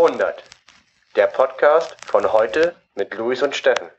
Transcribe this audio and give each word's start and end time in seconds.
Verhundert. 0.00 0.42
Der 1.14 1.26
Podcast 1.26 1.94
von 2.06 2.32
heute 2.32 2.74
mit 2.94 3.12
Luis 3.16 3.42
und 3.42 3.54
Steffen. 3.54 3.90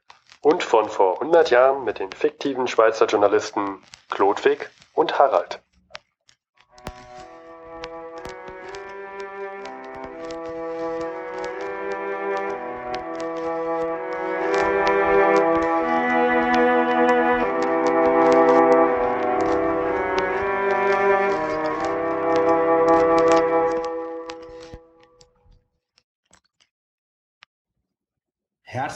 Und 0.42 0.64
von 0.64 0.90
vor 0.90 1.22
100 1.22 1.52
Jahren 1.52 1.84
mit 1.84 2.00
den 2.00 2.12
fiktiven 2.12 2.68
Schweizer 2.68 3.06
Journalisten 3.06 3.84
Klodwig 4.10 4.72
und 4.96 5.20
Harald. 5.20 5.60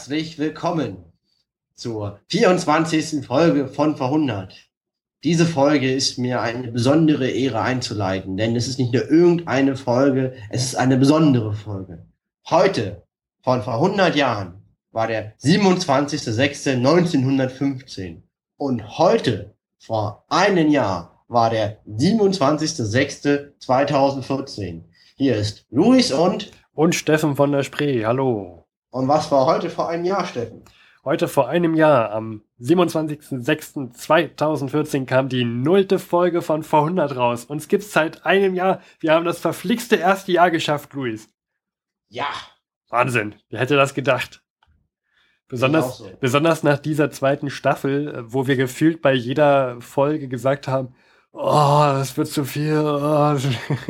Herzlich 0.05 0.37
willkommen 0.37 0.97
zur 1.73 2.19
24. 2.29 3.25
Folge 3.25 3.67
von 3.67 3.97
Verhundert. 3.97 4.69
Diese 5.23 5.47
Folge 5.47 5.91
ist 5.91 6.19
mir 6.19 6.41
eine 6.41 6.71
besondere 6.71 7.27
Ehre 7.27 7.61
einzuleiten, 7.61 8.37
denn 8.37 8.55
es 8.55 8.67
ist 8.67 8.77
nicht 8.77 8.93
nur 8.93 9.09
irgendeine 9.09 9.75
Folge, 9.75 10.35
es 10.51 10.63
ist 10.63 10.75
eine 10.75 10.97
besondere 10.97 11.53
Folge. 11.53 12.05
Heute, 12.51 13.01
von 13.41 13.63
vor 13.63 13.73
100 13.73 14.15
Jahren, 14.15 14.61
war 14.91 15.07
der 15.07 15.35
27.06.1915 15.39 18.21
und 18.57 18.99
heute, 18.99 19.55
vor 19.79 20.23
einem 20.29 20.69
Jahr, 20.69 21.23
war 21.27 21.49
der 21.49 21.83
27.06.2014. 21.87 24.83
Hier 25.15 25.35
ist 25.35 25.65
Luis 25.71 26.11
und 26.11 26.51
Und 26.75 26.93
Steffen 26.93 27.35
von 27.35 27.51
der 27.51 27.63
Spree, 27.63 28.05
hallo. 28.05 28.64
Und 28.95 29.07
was 29.09 29.29
war 29.29 29.45
heute 29.45 29.69
vor 29.69 29.89
einem 29.89 30.05
Jahr, 30.05 30.25
Steffen? 30.25 30.63
Heute 31.03 31.27
vor 31.27 31.49
einem 31.49 31.73
Jahr, 31.73 32.11
am 32.11 32.43
27.06.2014, 32.61 35.05
kam 35.05 35.27
die 35.27 35.43
nullte 35.43 35.99
Folge 35.99 36.41
von 36.41 36.63
vor 36.63 36.83
100 36.83 37.17
raus. 37.17 37.43
Uns 37.43 37.67
gibt's 37.67 37.91
seit 37.91 38.25
einem 38.25 38.55
Jahr. 38.55 38.79
Wir 39.01 39.11
haben 39.11 39.25
das 39.25 39.39
verflixte 39.39 39.97
erste 39.97 40.31
Jahr 40.31 40.49
geschafft, 40.49 40.93
Luis. 40.93 41.27
Ja, 42.07 42.27
Wahnsinn. 42.87 43.35
Wer 43.49 43.59
hätte 43.59 43.75
das 43.75 43.95
gedacht? 43.95 44.45
Besonders, 45.49 45.97
so. 45.97 46.09
besonders 46.21 46.63
nach 46.63 46.79
dieser 46.79 47.11
zweiten 47.11 47.49
Staffel, 47.49 48.15
äh, 48.15 48.31
wo 48.31 48.47
wir 48.47 48.55
gefühlt 48.55 49.01
bei 49.01 49.11
jeder 49.11 49.81
Folge 49.81 50.29
gesagt 50.29 50.69
haben, 50.69 50.95
oh, 51.33 51.83
das 51.83 52.15
wird 52.15 52.29
zu 52.29 52.45
viel. 52.45 52.79
Oh. 52.79 53.35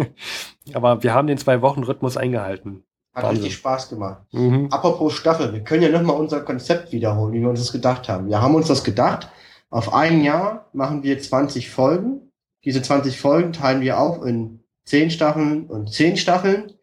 Aber 0.73 1.03
wir 1.03 1.13
haben 1.13 1.27
den 1.27 1.37
Zwei-Wochen-Rhythmus 1.37 2.17
eingehalten. 2.17 2.83
Hat 3.15 3.23
Wahnsinn. 3.23 3.43
richtig 3.43 3.57
Spaß 3.59 3.89
gemacht. 3.89 4.21
Mhm. 4.31 4.67
Apropos 4.69 5.13
Staffel, 5.13 5.53
wir 5.53 5.63
können 5.63 5.83
ja 5.83 5.89
nochmal 5.89 6.17
unser 6.17 6.41
Konzept 6.41 6.91
wiederholen, 6.91 7.33
wie 7.33 7.41
wir 7.41 7.49
uns 7.49 7.61
das 7.61 7.71
gedacht 7.71 8.09
haben. 8.09 8.27
Wir 8.27 8.41
haben 8.41 8.55
uns 8.55 8.67
das 8.67 8.83
gedacht, 8.83 9.29
auf 9.69 9.93
ein 9.93 10.23
Jahr 10.23 10.69
machen 10.73 11.03
wir 11.03 11.19
20 11.19 11.69
Folgen. 11.69 12.31
Diese 12.65 12.81
20 12.81 13.19
Folgen 13.19 13.53
teilen 13.53 13.81
wir 13.81 13.99
auf 13.99 14.23
in 14.25 14.63
10 14.85 15.11
Staffeln 15.11 15.65
und 15.67 15.91
10 15.91 16.17
Staffeln. 16.17 16.73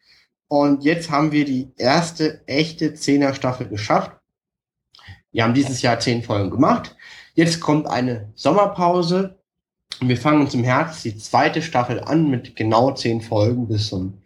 Und 0.48 0.84
jetzt 0.84 1.10
haben 1.10 1.32
wir 1.32 1.44
die 1.44 1.72
erste 1.76 2.46
echte 2.46 2.90
10er 2.90 3.34
Staffel 3.34 3.68
geschafft. 3.68 4.12
Wir 5.30 5.44
haben 5.44 5.54
dieses 5.54 5.82
Jahr 5.82 5.98
10 5.98 6.22
Folgen 6.22 6.50
gemacht. 6.50 6.96
Jetzt 7.34 7.60
kommt 7.60 7.86
eine 7.86 8.30
Sommerpause. 8.34 9.38
Und 10.00 10.08
wir 10.08 10.16
fangen 10.16 10.40
uns 10.42 10.54
im 10.54 10.64
Herbst 10.64 11.04
die 11.04 11.16
zweite 11.16 11.62
Staffel 11.62 12.00
an 12.00 12.28
mit 12.28 12.56
genau 12.56 12.92
10 12.92 13.20
Folgen 13.20 13.68
bis 13.68 13.88
zum 13.88 14.22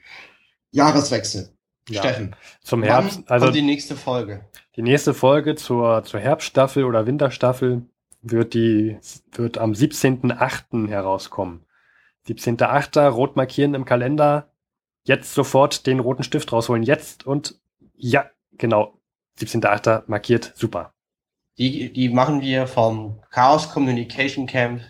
Jahreswechsel. 0.71 1.56
Ja, 1.89 2.01
Steffen, 2.01 2.35
Zum 2.63 2.83
Herbst, 2.83 3.23
also 3.31 3.51
die 3.51 3.63
nächste 3.63 3.95
Folge? 3.95 4.45
Die 4.75 4.83
nächste 4.83 5.15
Folge 5.15 5.55
zur, 5.55 6.03
zur 6.05 6.21
Herbststaffel 6.21 6.85
oder 6.85 7.07
Winterstaffel 7.07 7.83
wird 8.23 8.55
die, 8.55 8.99
wird 9.33 9.59
am 9.59 9.73
17.8. 9.73 10.89
herauskommen. 10.89 11.65
17.8. 12.29 13.09
rot 13.09 13.37
markieren 13.37 13.75
im 13.75 13.85
Kalender. 13.85 14.51
Jetzt 15.05 15.35
sofort 15.35 15.87
den 15.87 16.01
roten 16.01 16.25
Stift 16.25 16.53
rausholen. 16.53 16.83
Jetzt 16.83 17.25
und 17.25 17.61
ja, 17.95 18.29
genau. 18.53 18.99
17.8. 19.39 20.05
markiert. 20.07 20.53
Super. 20.57 20.93
Die, 21.59 21.93
die 21.93 22.09
machen 22.09 22.41
wir 22.41 22.67
vom 22.67 23.23
Chaos 23.31 23.71
Communication 23.71 24.47
Camp. 24.47 24.83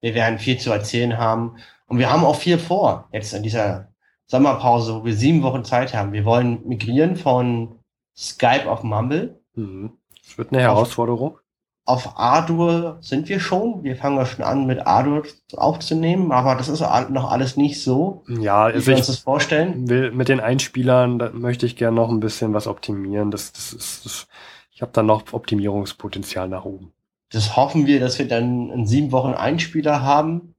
Wir 0.00 0.14
werden 0.14 0.38
viel 0.38 0.58
zu 0.58 0.70
erzählen 0.70 1.18
haben. 1.18 1.56
Und 1.86 1.98
wir 1.98 2.10
haben 2.10 2.24
auch 2.24 2.36
viel 2.36 2.58
vor, 2.58 3.08
jetzt 3.12 3.34
in 3.34 3.42
dieser 3.42 3.92
Sommerpause, 4.28 4.94
wo 4.94 5.04
wir 5.04 5.14
sieben 5.14 5.42
Wochen 5.42 5.64
Zeit 5.64 5.94
haben. 5.94 6.12
Wir 6.12 6.24
wollen 6.24 6.66
migrieren 6.68 7.16
von 7.16 7.76
Skype 8.16 8.70
auf 8.70 8.82
Mumble. 8.82 9.40
Mhm. 9.54 9.92
Das 10.24 10.38
wird 10.38 10.52
eine 10.52 10.62
Herausforderung. 10.62 11.38
Auf 11.86 12.18
Ardour 12.18 12.98
sind 13.00 13.30
wir 13.30 13.40
schon. 13.40 13.82
Wir 13.82 13.96
fangen 13.96 14.18
ja 14.18 14.26
schon 14.26 14.44
an, 14.44 14.66
mit 14.66 14.86
Ardour 14.86 15.22
aufzunehmen, 15.56 16.32
aber 16.32 16.54
das 16.54 16.68
ist 16.68 16.80
noch 16.80 17.30
alles 17.30 17.56
nicht 17.56 17.82
so, 17.82 18.24
Ja, 18.28 18.64
also 18.64 18.86
wir 18.86 18.96
uns 18.96 19.08
ich 19.08 19.14
das 19.14 19.18
vorstellen. 19.20 19.88
will 19.88 20.12
mit 20.12 20.28
den 20.28 20.40
Einspielern, 20.40 21.18
da 21.18 21.30
möchte 21.30 21.64
ich 21.64 21.76
gerne 21.76 21.96
noch 21.96 22.10
ein 22.10 22.20
bisschen 22.20 22.52
was 22.52 22.66
optimieren. 22.66 23.30
Das, 23.30 23.52
das 23.52 23.72
ist, 23.72 24.04
das, 24.04 24.28
ich 24.70 24.82
habe 24.82 24.92
da 24.92 25.02
noch 25.02 25.32
Optimierungspotenzial 25.32 26.46
nach 26.48 26.66
oben. 26.66 26.92
Das 27.30 27.56
hoffen 27.56 27.86
wir, 27.86 28.00
dass 28.00 28.18
wir 28.18 28.28
dann 28.28 28.68
in 28.68 28.86
sieben 28.86 29.10
Wochen 29.10 29.32
Einspieler 29.32 30.02
haben 30.02 30.54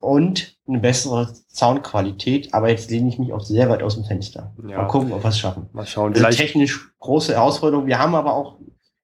und 0.00 0.58
eine 0.68 0.78
bessere 0.78 1.32
Soundqualität. 1.48 2.54
Aber 2.54 2.68
jetzt 2.70 2.90
lehne 2.90 3.08
ich 3.08 3.18
mich 3.18 3.32
auch 3.32 3.40
sehr 3.40 3.68
weit 3.68 3.82
aus 3.82 3.94
dem 3.96 4.04
Fenster. 4.04 4.52
Ja. 4.68 4.78
Mal 4.78 4.88
gucken, 4.88 5.12
ob 5.12 5.24
wir 5.24 5.28
es 5.28 5.38
schaffen. 5.38 5.68
Mal 5.72 5.86
schauen. 5.86 6.14
Also 6.14 6.36
technisch 6.36 6.92
große 7.00 7.34
Herausforderung. 7.34 7.86
Wir 7.86 7.98
haben 7.98 8.14
aber 8.14 8.34
auch 8.34 8.58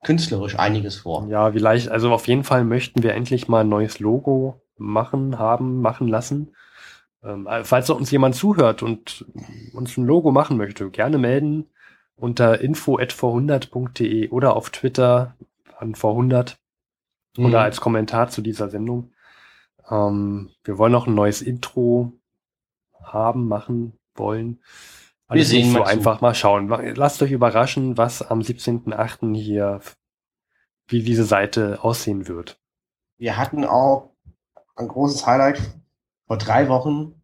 künstlerisch 0.05 0.59
einiges 0.59 0.97
vor. 0.97 1.27
Ja, 1.29 1.51
vielleicht, 1.51 1.89
also 1.89 2.13
auf 2.13 2.29
jeden 2.29 2.45
Fall 2.45 2.65
möchten 2.65 3.03
wir 3.03 3.15
endlich 3.15 3.49
mal 3.49 3.61
ein 3.61 3.69
neues 3.69 3.99
Logo 3.99 4.63
machen, 4.77 5.39
haben, 5.39 5.81
machen 5.81 6.07
lassen. 6.07 6.53
Ähm, 7.25 7.49
äh, 7.49 7.65
falls 7.65 7.91
uns 7.91 8.11
jemand 8.13 8.37
zuhört 8.37 8.83
und 8.85 9.25
uns 9.75 9.97
ein 9.97 10.07
Logo 10.07 10.31
machen 10.31 10.57
möchte, 10.57 10.89
gerne 10.91 11.19
melden 11.19 11.67
unter 12.15 12.61
info.vor100.de 12.61 14.29
oder 14.31 14.55
auf 14.57 14.71
Twitter 14.71 15.35
an 15.79 15.95
vor100 15.95 16.57
oder 17.37 17.49
Mhm. 17.49 17.55
als 17.55 17.81
Kommentar 17.81 18.29
zu 18.29 18.41
dieser 18.43 18.69
Sendung. 18.69 19.11
Ähm, 19.91 20.51
wir 20.65 20.79
wollen 20.79 20.93
noch 20.93 21.07
ein 21.07 21.15
neues 21.15 21.43
Intro 21.43 22.13
haben, 23.03 23.49
machen, 23.49 23.99
wollen. 24.15 24.61
Alles 25.27 25.51
sehen 25.51 25.63
nicht 25.63 25.73
so 25.73 25.79
mal 25.79 25.85
zu. 25.85 25.91
einfach 25.91 26.21
mal 26.21 26.35
schauen. 26.35 26.69
Lasst 26.69 27.23
euch 27.23 27.33
überraschen, 27.33 27.97
was 27.97 28.23
am 28.23 28.41
17.8. 28.41 29.35
hier, 29.35 29.81
wie 30.87 31.03
diese 31.03 31.25
Seite 31.25 31.79
aussehen 31.83 32.29
wird. 32.29 32.59
Wir 33.19 33.37
hatten 33.37 33.65
auch 33.65 34.15
ein 34.77 34.89
großes 34.89 35.27
Highlight. 35.27 35.61
Vor 36.27 36.39
drei 36.39 36.69
Wochen 36.69 37.23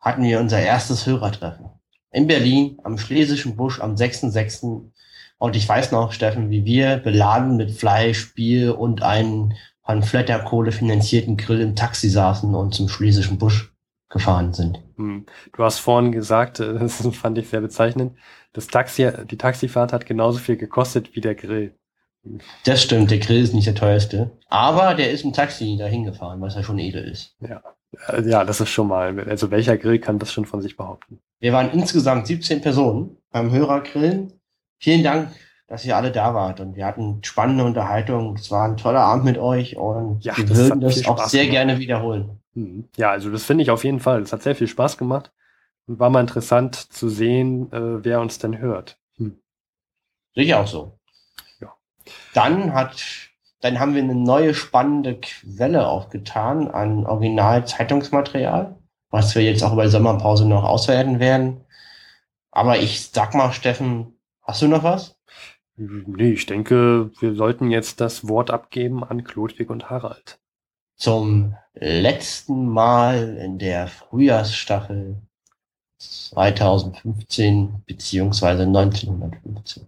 hatten 0.00 0.22
wir 0.22 0.40
unser 0.40 0.60
erstes 0.60 1.06
Hörertreffen. 1.06 1.70
In 2.12 2.26
Berlin, 2.26 2.78
am 2.84 2.98
Schlesischen 2.98 3.56
Busch, 3.56 3.80
am 3.80 3.94
6.6. 3.94 4.90
Und 5.38 5.56
ich 5.56 5.68
weiß 5.68 5.92
noch, 5.92 6.12
Steffen, 6.12 6.50
wie 6.50 6.64
wir 6.64 6.96
beladen 6.98 7.56
mit 7.56 7.72
Fleisch, 7.72 8.34
Bier 8.34 8.78
und 8.78 9.02
einen 9.02 9.54
von 9.86 10.02
Flatterkohle 10.02 10.72
finanzierten 10.72 11.36
Grill 11.36 11.60
im 11.60 11.76
Taxi 11.76 12.08
saßen 12.08 12.54
und 12.54 12.74
zum 12.74 12.88
Schlesischen 12.88 13.38
Busch 13.38 13.72
gefahren 14.08 14.52
sind. 14.52 14.82
Hm. 14.96 15.26
Du 15.52 15.62
hast 15.64 15.78
vorhin 15.78 16.12
gesagt, 16.12 16.58
das 16.60 17.06
fand 17.12 17.38
ich 17.38 17.48
sehr 17.48 17.60
bezeichnend, 17.60 18.16
das 18.52 18.66
Taxi, 18.66 19.10
die 19.30 19.38
Taxifahrt 19.38 19.92
hat 19.92 20.06
genauso 20.06 20.38
viel 20.38 20.56
gekostet 20.56 21.14
wie 21.14 21.20
der 21.20 21.34
Grill. 21.34 21.74
Das 22.64 22.82
stimmt, 22.82 23.10
der 23.10 23.18
Grill 23.18 23.42
ist 23.42 23.54
nicht 23.54 23.66
der 23.68 23.74
teuerste. 23.74 24.32
Aber 24.48 24.94
der 24.94 25.12
ist 25.12 25.24
im 25.24 25.32
Taxi 25.32 25.76
dahin 25.78 26.04
gefahren, 26.04 26.40
was 26.40 26.56
ja 26.56 26.62
schon 26.62 26.78
edel 26.78 27.04
ist. 27.04 27.36
Äh, 27.40 28.28
Ja, 28.28 28.44
das 28.44 28.60
ist 28.60 28.70
schon 28.70 28.88
mal, 28.88 29.20
also 29.28 29.50
welcher 29.50 29.76
Grill 29.76 30.00
kann 30.00 30.18
das 30.18 30.32
schon 30.32 30.44
von 30.44 30.60
sich 30.60 30.76
behaupten? 30.76 31.20
Wir 31.38 31.52
waren 31.52 31.70
insgesamt 31.70 32.26
17 32.26 32.60
Personen 32.60 33.18
beim 33.30 33.52
Hörergrillen. 33.52 34.32
Vielen 34.78 35.04
Dank, 35.04 35.30
dass 35.68 35.84
ihr 35.84 35.96
alle 35.96 36.12
da 36.12 36.32
wart 36.34 36.60
und 36.60 36.76
wir 36.76 36.86
hatten 36.86 37.22
spannende 37.24 37.64
Unterhaltung. 37.64 38.34
Es 38.36 38.50
war 38.50 38.68
ein 38.68 38.76
toller 38.76 39.00
Abend 39.00 39.24
mit 39.24 39.38
euch 39.38 39.76
und 39.76 40.24
Ja, 40.24 40.36
wir 40.36 40.48
würden 40.48 40.80
das 40.80 41.04
auch 41.06 41.18
Spaß 41.18 41.30
sehr 41.30 41.42
gemacht. 41.44 41.52
gerne 41.54 41.78
wiederholen. 41.78 42.40
Hm. 42.54 42.88
Ja, 42.96 43.10
also 43.10 43.30
das 43.30 43.44
finde 43.44 43.62
ich 43.62 43.70
auf 43.70 43.84
jeden 43.84 44.00
Fall. 44.00 44.20
Das 44.20 44.32
hat 44.32 44.42
sehr 44.42 44.54
viel 44.54 44.68
Spaß 44.68 44.96
gemacht 44.96 45.32
und 45.86 45.98
war 45.98 46.10
mal 46.10 46.20
interessant 46.20 46.76
zu 46.76 47.08
sehen, 47.08 47.72
äh, 47.72 48.04
wer 48.04 48.20
uns 48.20 48.38
denn 48.38 48.58
hört. 48.58 48.98
Hm. 49.16 49.38
Sicher 50.34 50.60
auch 50.60 50.66
so. 50.68 50.98
Ja. 51.60 51.74
Dann 52.32 52.72
hat, 52.72 53.02
dann 53.60 53.80
haben 53.80 53.94
wir 53.94 54.02
eine 54.02 54.14
neue 54.14 54.54
spannende 54.54 55.18
Quelle 55.20 55.88
aufgetan 55.88 56.68
an 56.70 57.06
Original-Zeitungsmaterial, 57.06 58.76
was 59.10 59.34
wir 59.34 59.42
jetzt 59.42 59.64
auch 59.64 59.72
über 59.72 59.84
die 59.84 59.90
Sommerpause 59.90 60.46
noch 60.46 60.62
auswerten 60.62 61.18
werden. 61.18 61.64
Aber 62.52 62.78
ich 62.78 63.10
sag 63.10 63.34
mal, 63.34 63.52
Steffen, 63.52 64.16
hast 64.42 64.62
du 64.62 64.68
noch 64.68 64.84
was? 64.84 65.15
Nee, 65.76 66.32
ich 66.32 66.46
denke, 66.46 67.10
wir 67.20 67.34
sollten 67.34 67.70
jetzt 67.70 68.00
das 68.00 68.26
Wort 68.28 68.50
abgeben 68.50 69.04
an 69.04 69.24
Klodwig 69.24 69.68
und 69.68 69.90
Harald. 69.90 70.38
Zum 70.96 71.54
letzten 71.74 72.66
Mal 72.66 73.36
in 73.36 73.58
der 73.58 73.86
Frühjahrsstaffel 73.86 75.20
2015 75.98 77.82
beziehungsweise 77.84 78.62
1915. 78.62 79.86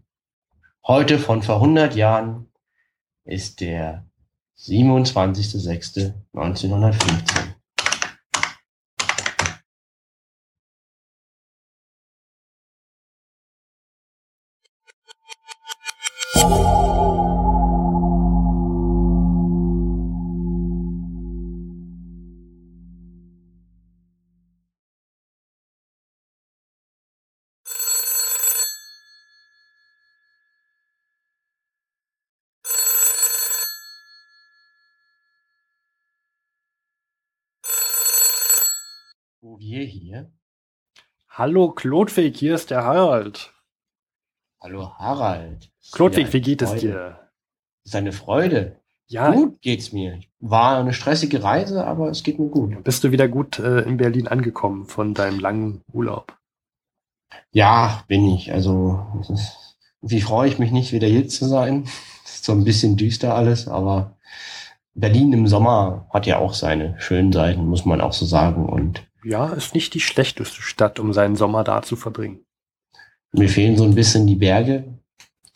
Heute 0.86 1.18
von 1.18 1.42
vor 1.42 1.56
100 1.56 1.96
Jahren 1.96 2.48
ist 3.24 3.60
der 3.60 4.06
27.06.1915. 4.58 7.54
Wo 39.48 39.58
wir 39.58 39.82
hier. 39.82 40.30
Hallo 41.30 41.70
Klodwig, 41.70 42.36
hier 42.36 42.54
ist 42.54 42.68
der 42.68 42.84
Harald. 42.84 43.54
Hallo 44.60 44.92
Harald. 44.98 45.70
Klodwig, 45.90 46.26
Ja, 46.26 46.32
wie 46.34 46.40
geht 46.42 46.60
es 46.60 46.74
dir? 46.74 47.30
Ist 47.82 47.96
eine 47.96 48.12
Freude. 48.12 48.76
Ja, 49.06 49.30
Gut 49.30 49.62
geht's 49.62 49.90
mir. 49.90 50.20
War 50.38 50.78
eine 50.78 50.92
stressige 50.92 51.42
Reise, 51.42 51.86
aber 51.86 52.10
es 52.10 52.24
geht 52.24 52.38
mir 52.38 52.50
gut. 52.50 52.84
bist 52.84 53.04
du 53.04 53.10
wieder 53.10 53.26
gut 53.26 53.58
äh, 53.58 53.80
in 53.88 53.96
Berlin 53.96 54.28
angekommen 54.28 54.84
von 54.84 55.14
deinem 55.14 55.40
langen 55.40 55.80
Urlaub? 55.90 56.36
Ja, 57.50 58.04
bin 58.06 58.28
ich. 58.28 58.52
Also, 58.52 59.02
ist, 59.30 59.78
wie 60.02 60.20
freue 60.20 60.50
ich 60.50 60.58
mich 60.58 60.72
nicht, 60.72 60.92
wieder 60.92 61.08
hier 61.08 61.26
zu 61.26 61.46
sein. 61.46 61.84
Ist 62.26 62.44
so 62.44 62.52
ein 62.52 62.64
bisschen 62.64 62.98
düster 62.98 63.34
alles, 63.34 63.66
aber 63.66 64.14
Berlin 64.92 65.32
im 65.32 65.46
Sommer 65.46 66.06
hat 66.12 66.26
ja 66.26 66.38
auch 66.38 66.52
seine 66.52 67.00
schönen 67.00 67.32
Seiten, 67.32 67.66
muss 67.66 67.86
man 67.86 68.02
auch 68.02 68.12
so 68.12 68.26
sagen. 68.26 68.66
Und 68.66 69.07
Ja, 69.24 69.52
ist 69.52 69.74
nicht 69.74 69.94
die 69.94 70.00
schlechteste 70.00 70.62
Stadt, 70.62 70.98
um 70.98 71.12
seinen 71.12 71.36
Sommer 71.36 71.64
da 71.64 71.82
zu 71.82 71.96
verbringen. 71.96 72.44
mir 73.32 73.48
fehlen 73.48 73.76
so 73.76 73.84
ein 73.84 73.94
bisschen 73.94 74.26
die 74.26 74.36
Berge. 74.36 74.98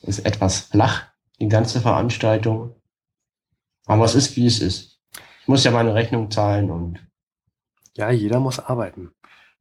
Ist 0.02 0.26
etwas 0.26 0.60
flach, 0.60 1.06
die 1.40 1.48
ganze 1.48 1.80
Veranstaltung. 1.80 2.74
Aber 3.86 4.04
es 4.04 4.14
ist, 4.14 4.36
wie 4.36 4.46
es 4.46 4.60
ist. 4.60 5.00
Ich 5.42 5.48
muss 5.48 5.64
ja 5.64 5.70
meine 5.70 5.94
Rechnung 5.94 6.30
zahlen 6.30 6.70
und 6.70 7.00
Ja, 7.96 8.10
jeder 8.10 8.40
muss 8.40 8.58
arbeiten. 8.58 9.12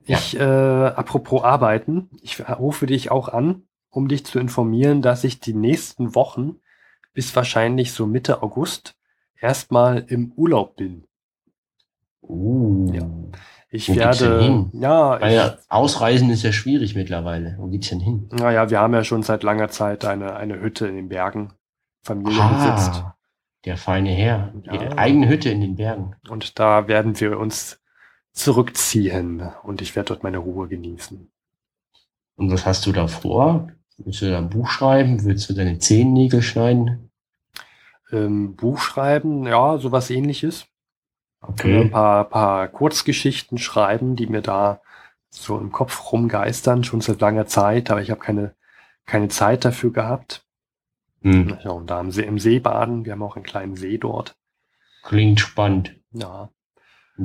Ja. 0.05 0.17
Ich, 0.17 0.35
äh, 0.35 0.41
apropos 0.41 1.43
arbeiten, 1.43 2.09
ich 2.21 2.39
rufe 2.49 2.87
dich 2.87 3.11
auch 3.11 3.29
an, 3.29 3.63
um 3.91 4.07
dich 4.07 4.25
zu 4.25 4.39
informieren, 4.39 5.01
dass 5.01 5.23
ich 5.23 5.39
die 5.39 5.53
nächsten 5.53 6.15
Wochen 6.15 6.55
bis 7.13 7.35
wahrscheinlich 7.35 7.91
so 7.93 8.07
Mitte 8.07 8.41
August 8.41 8.95
erstmal 9.39 9.99
im 10.07 10.31
Urlaub 10.33 10.75
bin. 10.75 11.05
uh, 12.23 12.91
Ja. 12.93 13.07
Ich 13.73 13.87
Wo 13.87 13.93
geht's 13.93 14.17
denn 14.17 14.31
werde, 14.31 14.43
hin? 14.43 14.69
ja, 14.73 15.21
Weil 15.21 15.33
ich, 15.37 15.71
Ausreisen 15.71 16.29
ist 16.29 16.43
ja 16.43 16.51
schwierig 16.51 16.93
mittlerweile. 16.95 17.55
Wo 17.57 17.67
geht's 17.67 17.87
denn 17.89 18.01
hin? 18.01 18.27
naja, 18.31 18.69
wir 18.69 18.79
haben 18.79 18.93
ja 18.93 19.03
schon 19.05 19.23
seit 19.23 19.43
langer 19.43 19.69
Zeit 19.69 20.03
eine, 20.03 20.35
eine 20.35 20.59
Hütte 20.59 20.87
in 20.87 20.95
den 20.95 21.07
Bergen. 21.09 21.53
Familie 22.03 22.41
besitzt. 22.41 22.95
Ah, 22.95 23.15
der 23.63 23.77
feine 23.77 24.09
Herr. 24.09 24.53
Ja. 24.63 24.77
Die 24.77 24.97
eigene 24.97 25.29
Hütte 25.29 25.49
in 25.49 25.61
den 25.61 25.75
Bergen. 25.77 26.15
Und 26.29 26.59
da 26.59 26.87
werden 26.89 27.19
wir 27.21 27.39
uns 27.39 27.79
zurückziehen 28.33 29.49
und 29.63 29.81
ich 29.81 29.95
werde 29.95 30.09
dort 30.09 30.23
meine 30.23 30.39
Ruhe 30.39 30.67
genießen. 30.67 31.31
Und 32.35 32.51
was 32.51 32.65
hast 32.65 32.85
du 32.85 32.91
da 32.91 33.07
vor? 33.07 33.69
Willst 33.97 34.21
du 34.21 34.29
da 34.31 34.39
ein 34.39 34.49
Buch 34.49 34.67
schreiben? 34.69 35.23
Willst 35.23 35.49
du 35.49 35.53
deine 35.53 35.79
Zehennägel 35.79 36.41
schneiden? 36.41 37.11
Ähm, 38.11 38.55
Buch 38.55 38.79
schreiben, 38.79 39.45
ja, 39.45 39.77
sowas 39.77 40.09
ähnliches. 40.09 40.65
Ein 41.41 41.49
Okay. 41.49 41.89
paar, 41.89 42.25
paar 42.29 42.67
Kurzgeschichten 42.67 43.57
schreiben, 43.57 44.15
die 44.15 44.27
mir 44.27 44.41
da 44.41 44.81
so 45.29 45.57
im 45.57 45.71
Kopf 45.71 46.11
rumgeistern, 46.11 46.83
schon 46.83 47.01
seit 47.01 47.21
langer 47.21 47.47
Zeit, 47.47 47.89
aber 47.89 48.01
ich 48.01 48.11
habe 48.11 48.21
keine, 48.21 48.53
keine 49.05 49.27
Zeit 49.29 49.65
dafür 49.65 49.91
gehabt. 49.91 50.45
Hm. 51.21 51.57
Ja, 51.63 51.71
und 51.71 51.87
da 51.89 51.99
im 51.99 52.11
See, 52.11 52.23
im 52.23 52.39
See 52.39 52.59
baden, 52.59 53.05
wir 53.05 53.13
haben 53.13 53.23
auch 53.23 53.35
einen 53.35 53.45
kleinen 53.45 53.75
See 53.75 53.97
dort. 53.97 54.35
Klingt 55.03 55.39
spannend. 55.39 55.95
Ja, 56.11 56.49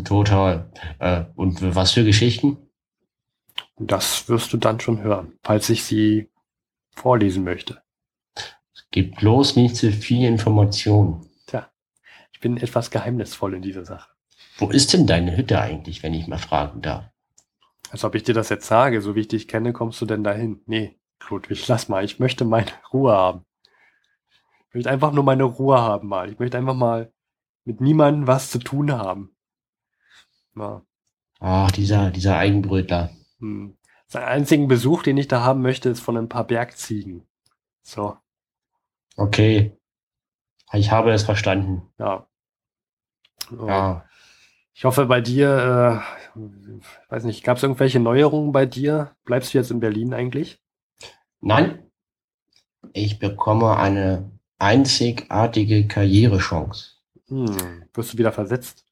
Total. 0.04 0.70
Äh, 0.98 1.24
und 1.36 1.74
was 1.74 1.92
für 1.92 2.04
Geschichten? 2.04 2.58
das 3.78 4.28
wirst 4.28 4.52
du 4.52 4.56
dann 4.56 4.80
schon 4.80 5.02
hören, 5.02 5.32
falls 5.42 5.69
ich 5.70 5.84
sie 5.84 6.30
vorlesen 6.94 7.44
möchte. 7.44 7.82
Gib 8.90 9.16
bloß 9.16 9.56
nicht 9.56 9.76
zu 9.76 9.92
viel 9.92 10.26
Information. 10.26 11.25
Ich 12.36 12.40
bin 12.40 12.58
etwas 12.58 12.90
geheimnisvoll 12.90 13.54
in 13.54 13.62
dieser 13.62 13.86
Sache. 13.86 14.10
Wo 14.58 14.68
ist 14.68 14.92
denn 14.92 15.06
deine 15.06 15.38
Hütte 15.38 15.58
eigentlich, 15.58 16.02
wenn 16.02 16.12
ich 16.12 16.26
mal 16.28 16.36
fragen 16.36 16.82
darf? 16.82 17.06
Als 17.90 18.04
ob 18.04 18.14
ich 18.14 18.24
dir 18.24 18.34
das 18.34 18.50
jetzt 18.50 18.66
sage, 18.66 19.00
so 19.00 19.14
wie 19.14 19.20
ich 19.20 19.28
dich 19.28 19.48
kenne, 19.48 19.72
kommst 19.72 20.02
du 20.02 20.04
denn 20.04 20.22
dahin? 20.22 20.60
Nee, 20.66 20.98
Ludwig, 21.30 21.66
lass 21.66 21.88
mal, 21.88 22.04
ich 22.04 22.18
möchte 22.18 22.44
meine 22.44 22.70
Ruhe 22.92 23.14
haben. 23.14 23.46
Ich 24.68 24.74
möchte 24.74 24.90
einfach 24.90 25.12
nur 25.12 25.24
meine 25.24 25.44
Ruhe 25.44 25.80
haben 25.80 26.08
mal. 26.08 26.30
Ich 26.30 26.38
möchte 26.38 26.58
einfach 26.58 26.74
mal 26.74 27.10
mit 27.64 27.80
niemandem 27.80 28.26
was 28.26 28.50
zu 28.50 28.58
tun 28.58 28.92
haben. 28.92 29.34
Ja, 30.56 30.82
Ach, 31.40 31.70
dieser, 31.70 32.10
dieser 32.10 32.36
Eigenbrötler. 32.36 33.12
hm. 33.38 33.78
Den 34.12 34.22
einzigen 34.22 34.68
Besuch, 34.68 35.02
den 35.04 35.16
ich 35.16 35.26
da 35.26 35.42
haben 35.42 35.62
möchte, 35.62 35.88
ist 35.88 36.00
von 36.00 36.18
ein 36.18 36.28
paar 36.28 36.44
Bergziegen. 36.44 37.26
So, 37.82 38.18
Okay. 39.16 39.72
Ich 40.72 40.90
habe 40.90 41.12
es 41.12 41.22
verstanden. 41.22 41.82
ja. 41.98 42.26
Ja. 43.50 43.66
Ja. 43.66 44.04
Ich 44.74 44.84
hoffe 44.84 45.06
bei 45.06 45.22
dir, 45.22 46.04
äh, 46.36 46.40
ich 46.78 47.10
weiß 47.10 47.24
nicht, 47.24 47.42
gab 47.42 47.56
es 47.56 47.62
irgendwelche 47.62 47.98
Neuerungen 47.98 48.52
bei 48.52 48.66
dir? 48.66 49.16
Bleibst 49.24 49.54
du 49.54 49.58
jetzt 49.58 49.70
in 49.70 49.80
Berlin 49.80 50.12
eigentlich? 50.12 50.60
Nein. 51.40 51.90
Ich 52.92 53.18
bekomme 53.18 53.78
eine 53.78 54.30
einzigartige 54.58 55.86
Karrierechance. 55.88 56.96
Hm. 57.28 57.84
Wirst 57.94 58.12
du 58.12 58.19
wieder 58.19 58.32
versetzt? 58.32 58.84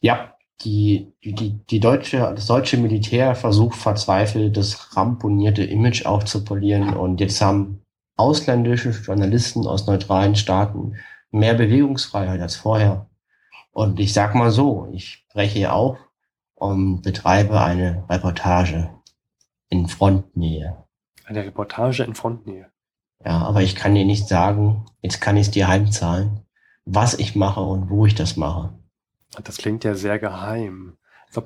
Ja, 0.00 0.36
die, 0.60 1.14
die, 1.24 1.34
die, 1.34 1.50
die 1.70 1.80
deutsche, 1.80 2.18
das 2.18 2.46
deutsche 2.46 2.76
Militär 2.76 3.34
versucht 3.34 3.76
verzweifelt, 3.76 4.56
das 4.58 4.94
ramponierte 4.94 5.64
Image 5.64 6.04
aufzupolieren 6.04 6.94
und 6.94 7.20
jetzt 7.20 7.40
haben 7.40 7.83
ausländische 8.16 8.90
Journalisten 8.90 9.66
aus 9.66 9.86
neutralen 9.86 10.36
Staaten 10.36 10.96
mehr 11.30 11.54
Bewegungsfreiheit 11.54 12.40
als 12.40 12.56
vorher. 12.56 13.06
Und 13.72 13.98
ich 13.98 14.12
sag 14.12 14.34
mal 14.34 14.50
so, 14.50 14.88
ich 14.92 15.26
breche 15.32 15.72
auf 15.72 15.98
und 16.54 17.02
betreibe 17.02 17.60
eine 17.60 18.04
Reportage 18.08 18.90
in 19.68 19.88
Frontnähe. 19.88 20.76
Eine 21.24 21.44
Reportage 21.44 22.04
in 22.04 22.14
Frontnähe. 22.14 22.70
Ja, 23.24 23.38
aber 23.38 23.62
ich 23.62 23.74
kann 23.74 23.94
dir 23.94 24.04
nicht 24.04 24.28
sagen, 24.28 24.86
jetzt 25.00 25.20
kann 25.20 25.36
ich 25.36 25.46
es 25.48 25.50
dir 25.50 25.66
heimzahlen, 25.66 26.40
was 26.84 27.14
ich 27.14 27.34
mache 27.34 27.60
und 27.60 27.90
wo 27.90 28.06
ich 28.06 28.14
das 28.14 28.36
mache. 28.36 28.74
Das 29.42 29.56
klingt 29.56 29.82
ja 29.82 29.94
sehr 29.94 30.18
geheim. 30.18 30.96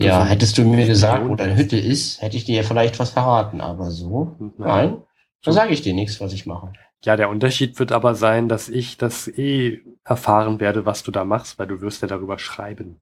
Ja, 0.01 0.25
hättest 0.25 0.59
du 0.59 0.65
mir 0.65 0.87
gesagt, 0.87 1.27
wo 1.27 1.35
deine. 1.35 1.57
Hütte 1.57 1.79
ist, 1.79 2.21
hätte 2.21 2.37
ich 2.37 2.45
dir 2.45 2.57
ja 2.57 2.63
vielleicht 2.63 2.99
was 2.99 3.11
verraten, 3.11 3.63
aber 3.63 3.91
so, 3.91 4.37
Nein. 4.39 4.53
nein, 4.59 5.03
da 5.45 5.53
sage 5.53 5.73
ich 5.73 5.83
dir 5.83 5.95
nichts, 5.95 6.21
was 6.21 6.33
ich 6.33 6.47
mache. 6.47 6.73
Ja, 7.05 7.17
der 7.17 7.29
Unterschied 7.29 7.79
wird 7.79 7.93
aber 7.93 8.15
sein, 8.15 8.49
dass 8.49 8.69
ich 8.69 8.97
das 8.97 9.29
eh 9.29 9.83
erfahren 10.05 10.59
werde, 10.61 10.85
was 10.85 11.03
du 11.03 11.11
da 11.11 11.25
machst, 11.25 11.59
weil 11.59 11.69
du 11.69 11.81
wirst 11.81 12.03
ja 12.03 12.09
darüber 12.09 12.39
schreiben. 12.39 13.01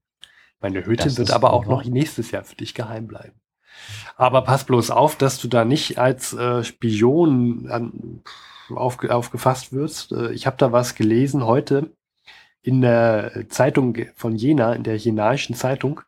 Meine 0.60 0.84
Hütte 0.84 1.04
Das 1.04 1.18
wird 1.18 1.30
aber 1.30 1.52
auch 1.52 1.66
noch 1.66 1.84
nächstes 1.84 2.30
Jahr 2.30 2.44
für 2.44 2.56
dich 2.56 2.74
geheim 2.74 3.06
bleiben. 3.06 3.40
Aber 4.16 4.42
pass 4.42 4.64
bloß 4.64 4.90
auf, 4.90 5.16
dass 5.16 5.38
du 5.38 5.48
da 5.48 5.64
nicht 5.64 5.98
als 5.98 6.32
äh, 6.32 6.64
Spion 6.64 7.68
an, 7.70 8.22
aufge, 8.70 9.14
aufgefasst 9.14 9.72
wirst. 9.72 10.12
Äh, 10.12 10.32
ich 10.32 10.46
habe 10.46 10.56
da 10.56 10.72
was 10.72 10.94
gelesen 10.94 11.44
heute 11.44 11.92
in 12.62 12.80
der 12.80 13.46
Zeitung 13.48 13.96
von 14.14 14.34
Jena, 14.34 14.72
in 14.72 14.82
der 14.82 14.96
jenaischen 14.96 15.54
Zeitung. 15.54 16.00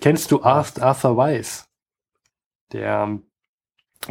Kennst 0.00 0.30
du 0.32 0.42
Arth- 0.42 0.80
Arthur 0.80 1.16
Weiss? 1.16 1.68
Der 2.72 3.18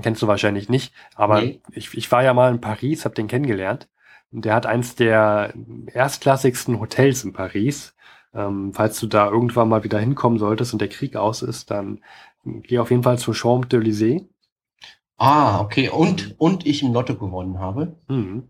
kennst 0.02 0.22
du 0.22 0.28
wahrscheinlich 0.28 0.70
nicht, 0.70 0.94
aber 1.16 1.42
Nee. 1.42 1.62
ich, 1.72 1.94
ich 1.98 2.12
war 2.12 2.24
ja 2.24 2.34
mal 2.34 2.52
in 2.52 2.62
Paris, 2.62 3.06
habe 3.06 3.16
den 3.16 3.28
kennengelernt. 3.28 3.88
Und 4.32 4.46
der 4.46 4.54
hat 4.56 4.66
eins 4.66 4.96
der 4.96 5.54
erstklassigsten 5.94 6.80
Hotels 6.80 7.24
in 7.24 7.34
Paris. 7.34 7.96
Ähm, 8.34 8.74
falls 8.74 9.00
du 9.00 9.08
da 9.08 9.30
irgendwann 9.30 9.70
mal 9.70 9.84
wieder 9.86 10.00
hinkommen 10.00 10.40
solltest 10.40 10.74
und 10.74 10.80
der 10.80 10.90
Krieg 10.90 11.16
aus 11.16 11.42
ist, 11.42 11.72
dann 11.72 12.04
geh 12.44 12.80
auf 12.80 12.92
jeden 12.92 13.04
Fall 13.04 13.18
zur 13.18 13.34
Chambre 13.34 13.68
de 13.70 13.80
Élysée. 13.80 14.28
Ah, 15.18 15.62
okay, 15.62 15.88
und, 15.90 16.36
und 16.38 16.66
ich 16.66 16.84
im 16.84 16.92
Lotto 16.92 17.16
gewonnen 17.16 17.60
habe. 17.60 17.96
Mhm. 18.10 18.50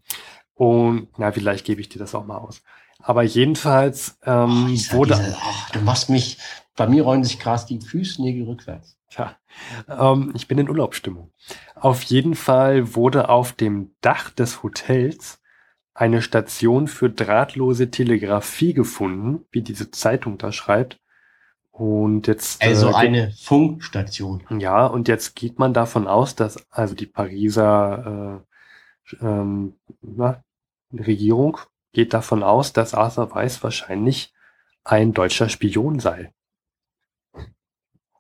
Und 0.56 1.10
na, 1.18 1.32
vielleicht 1.32 1.66
gebe 1.66 1.82
ich 1.82 1.90
dir 1.90 2.00
das 2.00 2.16
auch 2.16 2.26
mal 2.26 2.38
aus. 2.38 2.64
Aber 3.00 3.22
jedenfalls 3.22 4.18
ähm, 4.26 4.66
Oh, 4.68 4.94
wurde 4.96 5.14
diese, 5.16 5.38
oh, 5.40 5.72
du 5.74 5.80
machst 5.82 6.10
mich, 6.10 6.40
Bei 6.76 6.88
mir 6.88 7.04
rollen 7.04 7.24
sich 7.24 7.40
krass 7.40 7.66
die 7.66 7.80
Füßnägel 7.80 8.46
rückwärts. 8.46 8.98
Tja, 9.10 9.36
ähm, 9.88 10.32
ich 10.36 10.48
bin 10.48 10.58
in 10.58 10.70
Urlaubsstimmung. 10.70 11.32
Auf 11.76 12.04
jeden 12.04 12.36
Fall 12.36 12.96
wurde 12.96 13.30
auf 13.30 13.54
dem 13.54 13.92
Dach 14.02 14.30
des 14.30 14.64
Hotels 14.64 15.42
eine 15.94 16.22
Station 16.22 16.88
für 16.88 17.10
drahtlose 17.10 17.90
Telegrafie 17.90 18.74
gefunden, 18.74 19.46
wie 19.52 19.62
diese 19.62 19.92
Zeitung 19.92 20.38
da 20.38 20.52
schreibt. 20.52 21.00
Und 21.72 22.28
jetzt. 22.28 22.62
Also 22.62 22.90
äh, 22.90 22.96
eine 22.96 23.32
Funkstation. 23.32 24.44
Ja, 24.60 24.86
und 24.86 25.08
jetzt 25.08 25.36
geht 25.36 25.60
man 25.60 25.74
davon 25.74 26.08
aus, 26.08 26.36
dass 26.36 26.70
also 26.72 26.96
die 26.96 27.06
Pariser 27.06 28.44
äh, 29.12 29.16
ähm, 29.22 29.76
na, 30.02 30.44
Regierung 30.94 31.58
geht 31.94 32.14
davon 32.14 32.44
aus, 32.44 32.74
dass 32.74 32.94
Arthur 32.94 33.34
Weiss 33.34 33.64
wahrscheinlich 33.64 34.34
ein 34.84 35.14
deutscher 35.14 35.50
Spion 35.50 36.00
sei. 36.00 36.32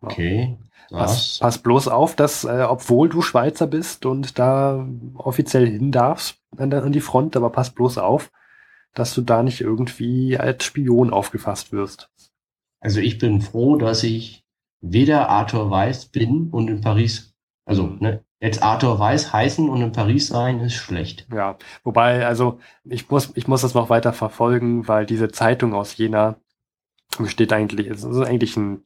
Okay. 0.06 0.58
Pass, 0.90 1.40
pass 1.40 1.58
bloß 1.58 1.88
auf, 1.88 2.16
dass, 2.16 2.44
äh, 2.44 2.66
obwohl 2.68 3.10
du 3.10 3.22
Schweizer 3.22 3.68
bist 3.68 4.06
und 4.06 4.38
da 4.38 4.88
offiziell 5.16 5.68
hin 5.68 5.92
darfst 5.92 6.38
an, 6.58 6.70
der, 6.70 6.84
an 6.84 6.92
die 6.92 7.02
Front, 7.02 7.36
aber 7.36 7.50
pass 7.50 7.72
bloß 7.72 7.98
auf, 7.98 8.32
dass 8.94 9.14
du 9.14 9.22
da 9.22 9.44
nicht 9.44 9.62
irgendwie 9.62 10.38
als 10.38 10.64
Spion 10.64 11.12
aufgefasst 11.12 11.72
wirst. 11.72 12.10
Also 12.80 13.00
ich 13.00 13.18
bin 13.18 13.42
froh, 13.42 13.78
dass 13.78 14.04
ich 14.04 14.46
weder 14.82 15.30
Arthur 15.30 15.72
Weiß 15.72 16.06
bin 16.06 16.50
und 16.52 16.70
in 16.70 16.82
Paris, 16.82 17.34
also 17.66 17.88
ne, 17.88 18.24
jetzt 18.40 18.62
Arthur 18.62 19.00
Weiß 19.00 19.34
heißen 19.34 19.68
und 19.68 19.82
in 19.82 19.92
Paris 19.92 20.28
sein 20.28 20.60
ist 20.60 20.76
schlecht. 20.76 21.28
Ja, 21.34 21.58
wobei, 21.84 22.26
also 22.28 22.60
ich 22.84 23.10
muss, 23.10 23.32
ich 23.36 23.48
muss 23.48 23.62
das 23.62 23.74
noch 23.74 23.90
weiter 23.90 24.14
verfolgen, 24.14 24.88
weil 24.88 25.06
diese 25.06 25.30
Zeitung 25.30 25.74
aus 25.74 25.98
Jena 25.98 26.38
besteht 27.18 27.54
eigentlich, 27.54 27.88
es 27.88 28.04
ist 28.04 28.22
eigentlich 28.22 28.58
ein 28.58 28.84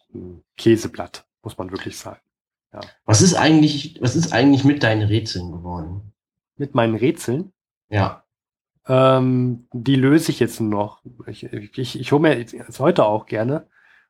Käseblatt 0.57 1.25
muss 1.43 1.57
man 1.57 1.71
wirklich 1.71 1.97
sagen. 1.97 2.19
Ja. 2.73 2.81
Was 3.05 3.21
ist 3.21 3.33
eigentlich, 3.33 3.97
was 4.01 4.15
ist 4.15 4.31
eigentlich 4.31 4.63
mit 4.63 4.83
deinen 4.83 5.07
Rätseln 5.07 5.51
geworden? 5.51 6.13
Mit 6.57 6.75
meinen 6.75 6.95
Rätseln? 6.95 7.51
Ja. 7.89 8.23
Ähm, 8.87 9.67
die 9.73 9.95
löse 9.95 10.31
ich 10.31 10.39
jetzt 10.39 10.59
noch. 10.61 11.01
Ich, 11.27 11.43
ich, 11.43 11.99
ich 11.99 12.11
hole 12.11 12.21
mir 12.21 12.37
jetzt 12.37 12.79
heute 12.79 13.05
auch 13.05 13.25
gerne, 13.25 13.67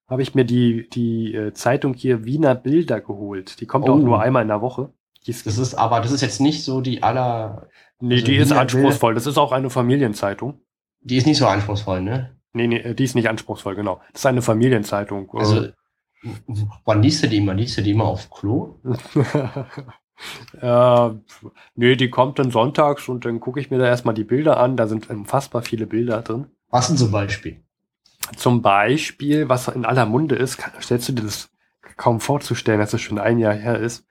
habe 0.08 0.22
ich 0.22 0.36
mir 0.36 0.46
die, 0.46 0.90
die 0.90 1.34
äh, 1.34 1.54
Zeitung 1.54 1.94
hier 1.94 2.26
Wiener 2.26 2.56
Bilder 2.56 3.00
geholt. 3.00 3.62
Die 3.62 3.66
kommt 3.66 3.88
oh. 3.88 3.94
auch 3.94 4.00
nur 4.00 4.22
einmal 4.22 4.42
in 4.42 4.48
der 4.48 4.62
Woche. 4.62 4.92
Ist 5.26 5.46
das 5.46 5.58
ist 5.58 5.76
aber, 5.76 6.00
das 6.00 6.12
ist 6.12 6.22
jetzt 6.22 6.42
nicht 6.42 6.64
so 6.64 6.82
die 6.82 7.04
aller. 7.04 7.68
Nee, 8.00 8.16
also 8.16 8.26
die 8.26 8.32
Wiener 8.34 8.44
ist 8.44 8.52
anspruchsvoll. 8.52 9.14
Das 9.14 9.28
ist 9.28 9.38
auch 9.38 9.52
eine 9.52 9.70
Familienzeitung. 9.70 10.60
Die 11.02 11.18
ist 11.18 11.28
nicht 11.28 11.38
so 11.38 11.46
anspruchsvoll, 11.46 12.02
ne? 12.02 12.39
Nee, 12.54 12.68
nee, 12.68 12.94
die 12.94 13.04
ist 13.04 13.16
nicht 13.16 13.30
anspruchsvoll, 13.30 13.76
genau. 13.76 14.02
Das 14.12 14.22
ist 14.22 14.26
eine 14.26 14.42
Familienzeitung. 14.42 15.30
Also 15.34 15.68
Wann 16.86 17.02
liest 17.02 17.24
du 17.24 17.28
die 17.28 17.38
immer? 17.38 17.54
Liest 17.54 17.78
du 17.78 17.82
die 17.82 17.92
immer 17.92 18.06
auf 18.06 18.30
Klo? 18.30 18.80
äh, 20.62 21.10
nee, 21.76 21.96
die 21.96 22.10
kommt 22.10 22.40
dann 22.40 22.52
sonntags 22.52 23.08
und 23.08 23.26
dann 23.26 23.40
gucke 23.40 23.60
ich 23.60 23.72
mir 23.72 23.78
da 23.78 23.86
erstmal 23.86 24.16
die 24.16 24.26
Bilder 24.26 24.58
an. 24.60 24.76
Da 24.76 24.88
sind 24.88 25.10
unfassbar 25.10 25.62
viele 25.62 25.88
Bilder 25.88 26.22
drin. 26.22 26.48
Was 26.70 26.88
denn 26.88 26.98
zum 26.98 27.12
Beispiel? 27.12 27.64
Zum 28.36 28.62
Beispiel, 28.62 29.50
was 29.50 29.70
in 29.70 29.86
aller 29.86 30.06
Munde 30.06 30.36
ist, 30.36 30.60
stellst 30.82 31.10
du 31.10 31.14
dir 31.14 31.24
das 31.24 31.50
kaum 31.96 32.20
vorzustellen, 32.20 32.80
dass 32.80 32.94
es 32.94 33.02
schon 33.02 33.18
ein 33.18 33.40
Jahr 33.40 33.54
her 33.54 33.80
ist. 33.80 34.06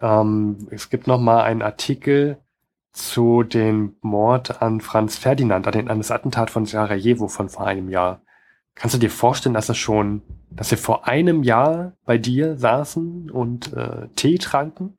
Ähm, 0.00 0.68
es 0.70 0.88
gibt 0.88 1.06
noch 1.06 1.20
mal 1.20 1.42
einen 1.42 1.62
Artikel 1.62 2.38
zu 2.92 3.42
dem 3.42 3.96
Mord 4.00 4.62
an 4.62 4.80
Franz 4.80 5.16
Ferdinand, 5.16 5.66
an, 5.66 5.72
den, 5.72 5.88
an 5.88 5.98
das 5.98 6.10
Attentat 6.10 6.50
von 6.50 6.66
Sarajevo 6.66 7.28
von 7.28 7.48
vor 7.48 7.66
einem 7.66 7.88
Jahr. 7.88 8.22
Kannst 8.74 8.94
du 8.94 8.98
dir 8.98 9.10
vorstellen, 9.10 9.54
dass 9.54 9.68
es 9.68 9.76
schon, 9.76 10.22
dass 10.50 10.70
wir 10.70 10.78
vor 10.78 11.06
einem 11.06 11.42
Jahr 11.42 11.92
bei 12.04 12.18
dir 12.18 12.56
saßen 12.56 13.30
und 13.30 13.72
äh, 13.72 14.08
Tee 14.16 14.38
tranken? 14.38 14.96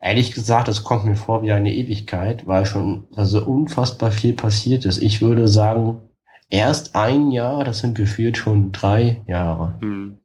Ehrlich 0.00 0.32
gesagt, 0.32 0.68
das 0.68 0.84
kommt 0.84 1.06
mir 1.06 1.16
vor 1.16 1.42
wie 1.42 1.52
eine 1.52 1.74
Ewigkeit, 1.74 2.46
weil 2.46 2.66
schon 2.66 3.08
also 3.16 3.44
unfassbar 3.44 4.10
viel 4.10 4.34
passiert 4.34 4.84
ist. 4.84 5.02
Ich 5.02 5.22
würde 5.22 5.48
sagen, 5.48 6.02
erst 6.50 6.94
ein 6.94 7.30
Jahr, 7.30 7.64
das 7.64 7.78
sind 7.78 7.96
gefühlt 7.96 8.36
schon 8.36 8.70
drei 8.70 9.22
Jahre. 9.26 9.74
Hm. 9.80 10.18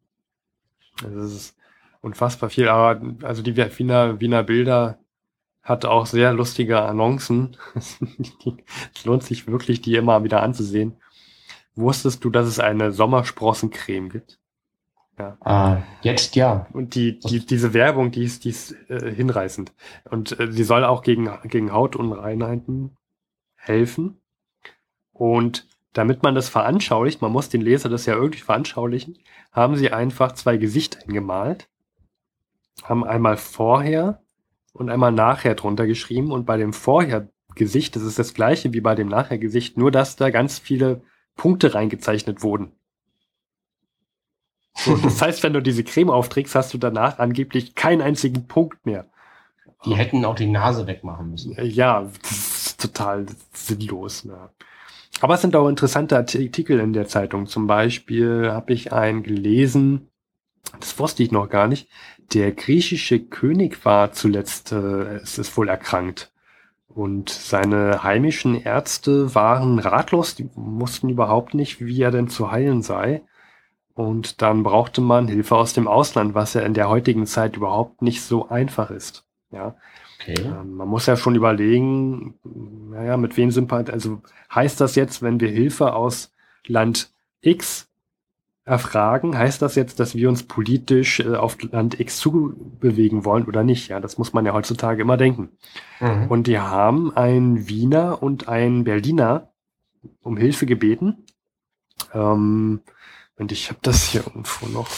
Das 1.02 1.32
ist 1.32 1.56
unfassbar 2.02 2.50
viel, 2.50 2.68
aber 2.68 3.02
also 3.24 3.42
die 3.42 3.56
Wiener, 3.56 4.20
Wiener 4.20 4.44
Bilder 4.44 5.00
hat 5.70 5.86
auch 5.86 6.08
sehr 6.08 6.34
lustige 6.34 6.82
Annoncen. 6.82 7.56
es 7.76 8.00
lohnt 9.06 9.24
sich 9.24 9.48
wirklich, 9.48 9.82
die 9.82 9.96
immer 9.96 10.24
wieder 10.24 10.42
anzusehen. 10.42 10.98
Wusstest 11.76 12.24
du, 12.24 12.30
dass 12.30 12.48
es 12.48 12.60
eine 12.60 12.92
Sommersprossencreme 12.92 14.10
gibt? 14.10 14.40
Ja. 15.18 15.38
Ah, 15.42 15.78
jetzt 16.02 16.36
ja. 16.36 16.68
Und 16.74 16.96
die, 16.96 17.20
die, 17.20 17.46
diese 17.46 17.74
Werbung, 17.74 18.12
die 18.12 18.24
ist, 18.24 18.46
die 18.46 18.50
ist 18.50 18.72
äh, 18.90 19.14
hinreißend. 19.14 19.74
Und 20.10 20.40
äh, 20.40 20.52
sie 20.52 20.64
soll 20.64 20.84
auch 20.84 21.04
gegen, 21.04 21.30
gegen 21.44 21.72
Hautunreinheiten 21.72 22.98
helfen. 23.56 24.22
Und 25.14 25.68
damit 25.94 26.24
man 26.24 26.36
das 26.36 26.50
veranschaulicht, 26.50 27.22
man 27.22 27.32
muss 27.32 27.50
den 27.50 27.62
Leser 27.62 27.90
das 27.90 28.06
ja 28.06 28.16
irgendwie 28.16 28.40
veranschaulichen, 28.40 29.20
haben 29.52 29.76
sie 29.76 29.92
einfach 29.92 30.32
zwei 30.34 30.58
Gesichter 30.58 31.00
gemalt, 31.06 31.68
haben 32.84 33.04
einmal 33.04 33.38
vorher 33.38 34.22
und 34.74 34.90
einmal 34.90 35.12
nachher 35.12 35.56
drunter 35.56 35.88
geschrieben 35.88 36.32
und 36.32 36.46
bei 36.46 36.58
dem 36.58 36.74
vorher 36.74 37.30
Gesicht, 37.56 37.96
das 37.96 38.04
ist 38.04 38.20
das 38.20 38.34
gleiche 38.34 38.74
wie 38.74 38.82
bei 38.82 38.96
dem 38.96 39.08
nachher 39.08 39.38
Gesicht, 39.38 39.78
nur 39.78 39.92
dass 39.92 40.16
da 40.16 40.30
ganz 40.30 40.60
viele 40.60 41.02
Punkte 41.36 41.74
reingezeichnet 41.74 42.44
wurden. 42.44 42.72
So, 44.76 44.96
das 44.98 45.22
heißt, 45.22 45.44
wenn 45.44 45.54
du 45.54 45.62
diese 45.62 45.84
Creme 45.84 46.10
aufträgst, 46.10 46.56
hast 46.56 46.74
du 46.74 46.78
danach 46.78 47.20
angeblich 47.20 47.76
keinen 47.76 48.02
einzigen 48.02 48.48
Punkt 48.48 48.86
mehr. 48.86 49.06
Die 49.86 49.96
hätten 49.96 50.26
auch 50.26 50.36
die 50.36 50.48
Nase 50.48 50.88
wegmachen 50.88 51.32
müssen. 51.32 51.56
Ja, 51.62 52.10
das 52.22 52.32
ist 52.32 52.82
total 52.82 53.26
sinnlos. 53.54 54.26
Ne? 54.26 54.50
Aber 55.22 55.36
es 55.36 55.42
sind 55.42 55.56
auch 55.56 55.70
interessante 55.70 56.18
Artikel 56.18 56.80
in 56.80 56.94
der 56.94 57.08
Zeitung. 57.08 57.48
Zum 57.48 57.68
Beispiel 57.68 58.52
habe 58.52 58.74
ich 58.74 58.92
einen 58.92 59.24
gelesen, 59.24 60.10
das 60.80 61.00
wusste 61.00 61.24
ich 61.24 61.32
noch 61.32 61.50
gar 61.50 61.68
nicht. 61.68 61.90
Der 62.34 62.52
griechische 62.52 63.20
König 63.20 63.84
war 63.86 64.12
zuletzt, 64.12 64.72
äh, 64.72 65.16
es 65.16 65.38
ist 65.38 65.56
wohl 65.58 65.70
erkrankt. 65.70 66.32
Und 66.88 67.30
seine 67.30 68.04
heimischen 68.04 68.60
Ärzte 68.62 69.34
waren 69.36 69.80
ratlos, 69.80 70.36
die 70.36 70.50
wussten 70.56 71.10
überhaupt 71.10 71.54
nicht, 71.54 71.86
wie 71.86 72.02
er 72.02 72.12
denn 72.12 72.28
zu 72.28 72.52
heilen 72.52 72.82
sei. 72.82 73.22
Und 73.94 74.42
dann 74.42 74.64
brauchte 74.64 75.02
man 75.02 75.28
Hilfe 75.28 75.56
aus 75.56 75.74
dem 75.74 75.88
Ausland, 75.88 76.34
was 76.34 76.54
ja 76.54 76.62
in 76.62 76.74
der 76.74 76.90
heutigen 76.90 77.26
Zeit 77.26 77.58
überhaupt 77.58 78.02
nicht 78.02 78.22
so 78.22 78.50
einfach 78.50 78.92
ist. 78.92 79.26
Ja. 79.52 79.76
Okay. 80.20 80.42
Ähm, 80.42 80.76
man 80.76 80.88
muss 80.88 81.06
ja 81.06 81.16
schon 81.16 81.36
überlegen, 81.36 82.36
naja, 82.92 83.18
mit 83.18 83.38
wem 83.38 83.52
sympath, 83.52 83.90
also 83.90 84.22
heißt 84.54 84.80
das 84.82 84.96
jetzt, 84.96 85.22
wenn 85.22 85.40
wir 85.40 85.50
Hilfe 85.50 85.94
aus 85.94 86.32
Land 86.66 87.12
X 87.42 87.89
erfragen, 88.70 89.38
heißt 89.38 89.62
das 89.62 89.74
jetzt, 89.76 90.00
dass 90.00 90.14
wir 90.14 90.30
uns 90.30 90.44
politisch 90.44 91.20
äh, 91.20 91.36
auf 91.36 91.62
Land 91.64 92.00
X 92.00 92.18
zubewegen 92.18 93.26
wollen 93.26 93.46
oder 93.46 93.64
nicht? 93.64 93.88
Ja, 93.90 94.00
das 94.00 94.18
muss 94.18 94.32
man 94.32 94.46
ja 94.46 94.54
heutzutage 94.54 95.02
immer 95.02 95.18
denken. 95.18 95.50
Mhm. 96.00 96.28
Und 96.28 96.46
die 96.46 96.60
haben 96.60 97.16
einen 97.18 97.68
Wiener 97.68 98.22
und 98.22 98.48
einen 98.48 98.84
Berliner 98.84 99.52
um 100.22 100.38
Hilfe 100.38 100.68
gebeten. 100.68 101.26
Ähm, 102.14 102.82
und 103.38 103.52
ich 103.52 103.70
habe 103.70 103.80
das 103.82 104.04
hier 104.04 104.22
irgendwo 104.28 104.68
noch. 104.68 104.90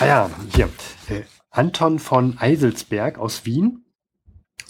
Ah 0.00 0.06
ja, 0.06 0.30
hier. 0.54 0.68
Äh, 1.08 1.22
Anton 1.50 2.00
von 2.00 2.36
Eiselsberg 2.38 3.18
aus 3.18 3.46
Wien 3.46 3.84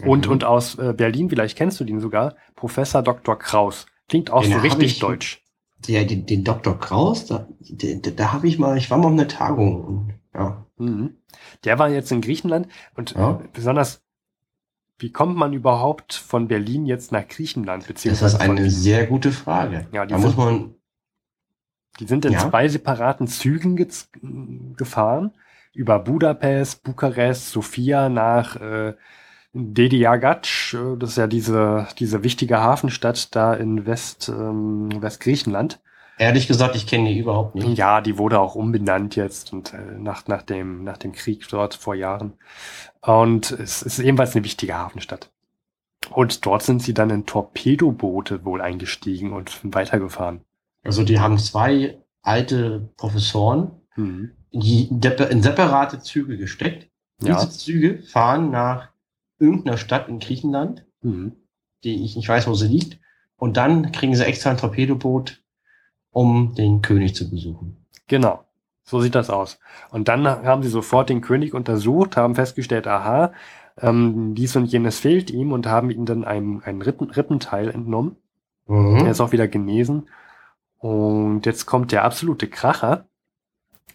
und, 0.05 0.27
mhm. 0.27 0.33
und 0.33 0.45
aus 0.45 0.79
äh, 0.79 0.93
Berlin, 0.93 1.31
vielleicht 1.31 1.57
kennst 1.57 1.81
du 1.81 1.85
den 1.85 1.99
sogar, 1.99 2.37
Professor 2.55 3.03
Dr. 3.03 3.39
Kraus. 3.39 3.87
Klingt 4.09 4.31
auch 4.31 4.43
den 4.43 4.53
so 4.53 4.59
richtig 4.59 4.93
ich, 4.93 4.99
deutsch. 4.99 5.43
Ja, 5.87 6.05
den, 6.05 6.27
den 6.27 6.43
Dr. 6.45 6.79
Kraus, 6.79 7.27
da, 7.27 7.47
da, 7.61 8.11
da 8.11 8.33
habe 8.33 8.49
ich 8.49 8.59
mal, 8.59 8.77
ich 8.77 8.91
war 8.91 8.99
mal 8.99 9.07
auf 9.07 9.13
einer 9.13 9.29
Tagung. 9.29 9.85
Und, 9.85 10.15
ja. 10.35 10.67
Mhm. 10.79 11.17
Der 11.65 11.79
war 11.79 11.89
jetzt 11.89 12.11
in 12.13 12.21
Griechenland 12.21 12.69
und 12.95 13.13
ja. 13.13 13.41
besonders, 13.53 14.03
wie 14.99 15.13
kommt 15.13 15.37
man 15.37 15.53
überhaupt 15.53 16.15
von 16.15 16.49
Berlin 16.49 16.87
jetzt 16.87 17.13
nach 17.13 17.29
Griechenland? 17.29 17.87
Beziehungsweise 17.87 18.39
das 18.39 18.43
ist 18.43 18.51
eine 18.51 18.71
sehr 18.71 19.07
gute 19.07 19.33
Frage. 19.33 19.87
Ja, 19.93 20.07
die 20.07 20.15
da 20.15 20.19
sind, 20.19 20.27
muss 20.27 20.37
man. 20.37 20.75
Die 22.01 22.07
sind 22.07 22.25
in 22.25 22.33
ja. 22.33 22.41
zwei 22.41 22.69
separaten 22.69 23.27
Zügen 23.27 23.77
gefahren 24.77 25.33
über 25.73 25.99
Budapest, 25.99 26.83
Bukarest, 26.83 27.51
Sofia 27.51 28.09
nach 28.09 28.57
äh, 28.57 28.95
Dediagac, 29.57 30.47
äh, 30.75 30.97
das 30.99 31.11
ist 31.11 31.17
ja 31.17 31.27
diese, 31.27 31.89
diese 31.99 32.23
wichtige 32.23 32.61
Hafenstadt 32.61 33.35
da 33.35 33.55
in 33.55 33.87
West, 33.87 34.29
ähm, 34.29 34.91
Westgriechenland. 35.01 35.81
Ehrlich 36.19 36.49
gesagt, 36.49 36.77
ich 36.77 36.87
kenne 36.87 37.11
die 37.11 37.19
überhaupt 37.19 37.55
nicht. 37.55 37.77
Ja, 37.77 38.01
die 38.01 38.17
wurde 38.17 38.41
auch 38.41 38.55
umbenannt 38.55 39.17
jetzt 39.17 39.53
und 39.53 39.75
äh, 39.75 39.99
nach, 39.99 40.27
nach, 40.29 40.43
dem, 40.43 40.83
nach 40.85 40.97
dem 40.97 41.13
Krieg 41.13 41.47
dort 41.49 41.75
vor 41.75 41.95
Jahren. 41.95 42.35
Und 43.03 43.51
es 43.51 43.83
ist 43.83 43.99
ebenfalls 43.99 44.35
eine 44.35 44.45
wichtige 44.45 44.75
Hafenstadt. 44.75 45.31
Und 46.11 46.47
dort 46.47 46.63
sind 46.63 46.83
sie 46.83 46.95
dann 46.95 47.11
in 47.11 47.27
Torpedoboote 47.27 48.45
wohl 48.45 48.63
eingestiegen 48.63 49.33
und 49.33 49.61
weitergefahren. 49.63 50.41
Also 50.85 51.03
die 51.03 51.19
haben 51.21 51.39
zwei 51.39 51.99
alte 52.23 52.89
Professoren 52.97 53.73
Mhm. 53.97 54.33
in, 54.51 54.61
die, 54.61 54.89
in 55.31 55.43
separate 55.43 56.01
Züge 56.01 56.37
gesteckt. 56.37 56.89
Ja. 57.23 57.35
Diese 57.35 57.51
Züge 57.51 58.03
fahren 58.03 58.51
nach 58.51 58.91
irgendeiner 59.39 59.77
Stadt 59.77 60.09
in 60.09 60.19
Griechenland, 60.19 60.85
Mhm. 61.03 61.33
die 61.85 62.05
ich 62.05 62.17
nicht 62.17 62.29
weiß, 62.29 62.47
wo 62.49 62.55
sie 62.55 62.69
liegt. 62.69 62.99
Und 63.37 63.57
dann 63.57 63.93
kriegen 63.93 64.15
sie 64.15 64.25
extra 64.25 64.51
ein 64.51 64.57
Torpedoboot, 64.57 65.43
um 66.11 66.55
den 66.55 66.81
König 66.83 67.15
zu 67.15 67.29
besuchen. 67.31 67.77
Genau. 68.07 68.45
So 68.85 69.01
sieht 69.01 69.15
das 69.15 69.31
aus. 69.31 69.59
Und 69.91 70.09
dann 70.09 70.27
haben 70.27 70.63
sie 70.63 70.69
sofort 70.69 71.09
den 71.09 71.21
König 71.21 71.55
untersucht, 71.55 72.17
haben 72.17 72.37
festgestellt, 72.37 72.87
aha, 72.87 73.33
ähm, 73.79 74.35
dies 74.35 74.55
und 74.57 74.67
jenes 74.67 75.01
fehlt 75.01 75.31
ihm 75.31 75.53
und 75.53 75.67
haben 75.67 75.91
ihm 75.91 76.07
dann 76.07 76.25
einen, 76.25 76.63
einen 76.63 76.81
Rippen, 76.83 77.11
Rippenteil 77.11 77.69
entnommen. 77.69 78.17
Er 78.69 79.11
ist 79.11 79.21
auch 79.21 79.33
wieder 79.33 79.49
genesen. 79.49 80.09
Und 80.79 81.47
jetzt 81.47 81.67
kommt 81.67 81.93
der 81.93 82.05
absolute 82.05 82.49
Kracher, 82.49 83.07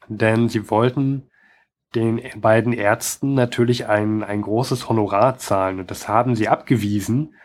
denn 0.08 0.50
sie 0.50 0.70
wollten 0.70 1.24
den 1.96 2.22
beiden 2.40 2.74
Ärzten 2.74 3.34
natürlich 3.34 3.88
ein, 3.88 4.24
ein 4.24 4.42
großes 4.42 4.90
Honorar 4.90 5.38
zahlen 5.38 5.80
und 5.80 5.92
das 5.92 6.08
haben 6.08 6.36
sie 6.36 6.48
abgewiesen, 6.48 7.36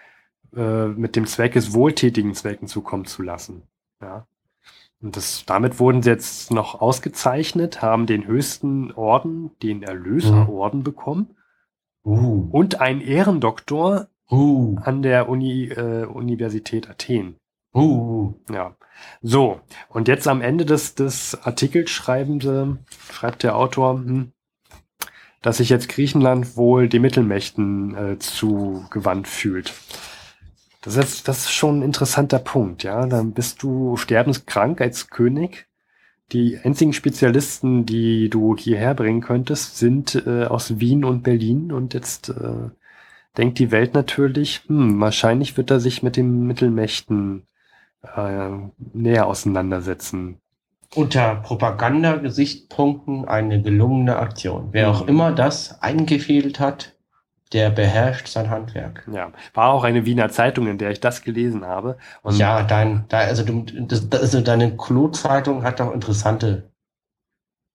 äh, 0.55 0.87
mit 0.87 1.17
dem 1.17 1.27
Zweck, 1.27 1.57
es 1.57 1.75
wohltätigen 1.75 2.35
Zwecken 2.35 2.69
zukommen 2.69 3.07
zu 3.07 3.23
lassen. 3.23 3.63
Ja. 4.01 4.27
Und 5.03 5.17
das, 5.17 5.45
damit 5.47 5.79
wurden 5.79 6.03
sie 6.03 6.11
jetzt 6.11 6.53
noch 6.53 6.81
ausgezeichnet, 6.81 7.83
haben 7.83 8.07
den 8.07 8.27
höchsten 8.27 8.93
Orden, 8.93 9.51
den 9.63 9.83
Erlöserorden 9.83 10.83
bekommen 10.83 11.37
Uh, 12.07 12.49
und 12.53 12.81
einen 12.81 13.01
Ehrendoktor 13.01 14.07
uh, 14.31 14.77
an 14.81 15.03
der 15.03 15.29
Uni, 15.29 15.65
äh, 15.65 16.05
Universität 16.05 16.89
Athen. 16.89 17.35
uh. 17.75 18.33
Ja. 18.49 18.77
So, 19.23 19.61
und 19.89 20.07
jetzt 20.07 20.29
am 20.29 20.41
Ende 20.41 20.65
des, 20.65 20.95
des 20.95 21.37
Artikels 21.43 21.91
schreiben 21.91 22.41
sie, 22.41 22.79
schreibt 23.11 23.43
der 23.43 23.57
Autor, 23.57 23.95
hm, 23.97 24.33
dass 25.47 25.59
sich 25.59 25.69
jetzt 25.69 25.89
Griechenland 25.89 26.57
wohl 26.57 26.89
den 26.89 27.03
Mittelmächten 27.03 27.95
äh, 27.95 28.19
zugewandt 28.19 29.29
fühlt. 29.29 29.73
Das 30.83 30.97
ist, 30.97 31.29
das 31.29 31.45
ist 31.45 31.53
schon 31.53 31.79
ein 31.79 31.83
interessanter 31.83 32.41
Punkt, 32.41 32.83
ja. 32.83 33.07
Dann 33.07 33.31
bist 33.31 33.63
du 33.63 33.97
sterbenskrank 33.97 34.81
als 34.81 35.09
König. 35.09 35.69
Die 36.33 36.59
einzigen 36.59 36.93
Spezialisten, 36.93 37.87
die 37.87 38.29
du 38.29 38.57
hierher 38.57 38.95
bringen 38.95 39.21
könntest, 39.21 39.79
sind 39.79 40.21
äh, 40.27 40.47
aus 40.47 40.81
Wien 40.81 41.05
und 41.05 41.23
Berlin. 41.23 41.71
Und 41.71 41.95
jetzt 41.95 42.31
äh, 42.31 42.71
denkt 43.37 43.61
die 43.61 43.71
Welt 43.71 43.95
natürlich, 43.95 44.63
hm, 44.67 44.99
wahrscheinlich 44.99 45.57
wird 45.57 45.71
er 45.71 45.79
sich 45.79 46.03
mit 46.03 46.17
den 46.17 46.45
Mittelmächten 46.49 47.47
äh, 48.17 48.51
näher 48.93 49.29
auseinandersetzen. 49.29 50.41
Unter 50.95 51.37
Propaganda-Gesichtspunkten 51.37 53.25
eine 53.27 53.63
gelungene 53.63 54.17
Aktion. 54.17 54.71
Wer 54.73 54.91
auch 54.91 55.03
Mhm. 55.03 55.09
immer 55.09 55.33
das 55.33 55.81
eingefädelt 55.81 56.59
hat, 56.61 56.97
der 57.53 57.71
beherrscht 57.71 58.29
sein 58.29 58.51
Handwerk. 58.51 59.07
Ja, 59.07 59.33
war 59.55 59.71
auch 59.71 59.85
eine 59.85 60.05
Wiener 60.05 60.31
Zeitung, 60.31 60.67
in 60.69 60.79
der 60.79 60.91
ich 60.91 61.01
das 61.01 61.23
gelesen 61.23 61.65
habe. 61.65 61.97
Und 62.23 62.37
ja, 62.39 62.63
dein, 62.63 63.05
da, 63.09 63.19
also, 63.21 63.43
du, 63.45 63.63
das, 63.87 64.11
also 64.13 64.41
deine 64.41 64.77
Klo-Zeitung 64.77 65.63
hat 65.65 65.81
doch 65.81 65.93
interessante 65.93 66.71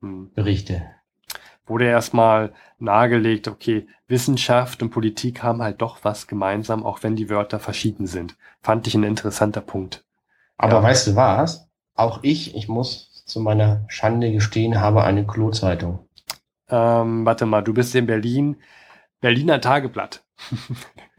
hm, 0.01 0.31
Berichte. 0.35 0.83
wurde 1.65 1.85
erstmal 1.85 2.53
nahegelegt, 2.79 3.47
okay, 3.47 3.87
Wissenschaft 4.07 4.81
und 4.83 4.89
Politik 4.91 5.41
haben 5.43 5.61
halt 5.63 5.81
doch 5.81 5.99
was 6.03 6.27
gemeinsam, 6.27 6.85
auch 6.85 7.01
wenn 7.03 7.15
die 7.15 7.29
Wörter 7.29 7.59
verschieden 7.59 8.05
sind. 8.07 8.37
Fand 8.61 8.85
ich 8.87 8.95
ein 8.95 9.03
interessanter 9.03 9.61
Punkt. 9.61 10.03
Aber 10.57 10.77
Ja. 10.77 10.83
weißt 10.83 11.07
du 11.07 11.15
was? 11.17 11.69
Auch 11.95 12.19
ich, 12.23 12.55
ich 12.55 12.67
muss 12.67 13.23
zu 13.25 13.39
meiner 13.39 13.85
Schande 13.87 14.31
gestehen, 14.31 14.79
habe 14.81 15.03
eine 15.03 15.25
Klo-Zeitung. 15.25 16.07
Ähm, 16.69 17.25
warte 17.25 17.45
mal, 17.45 17.61
du 17.61 17.73
bist 17.73 17.93
in 17.95 18.05
Berlin, 18.05 18.57
Berliner 19.19 19.61
Tageblatt. 19.61 20.23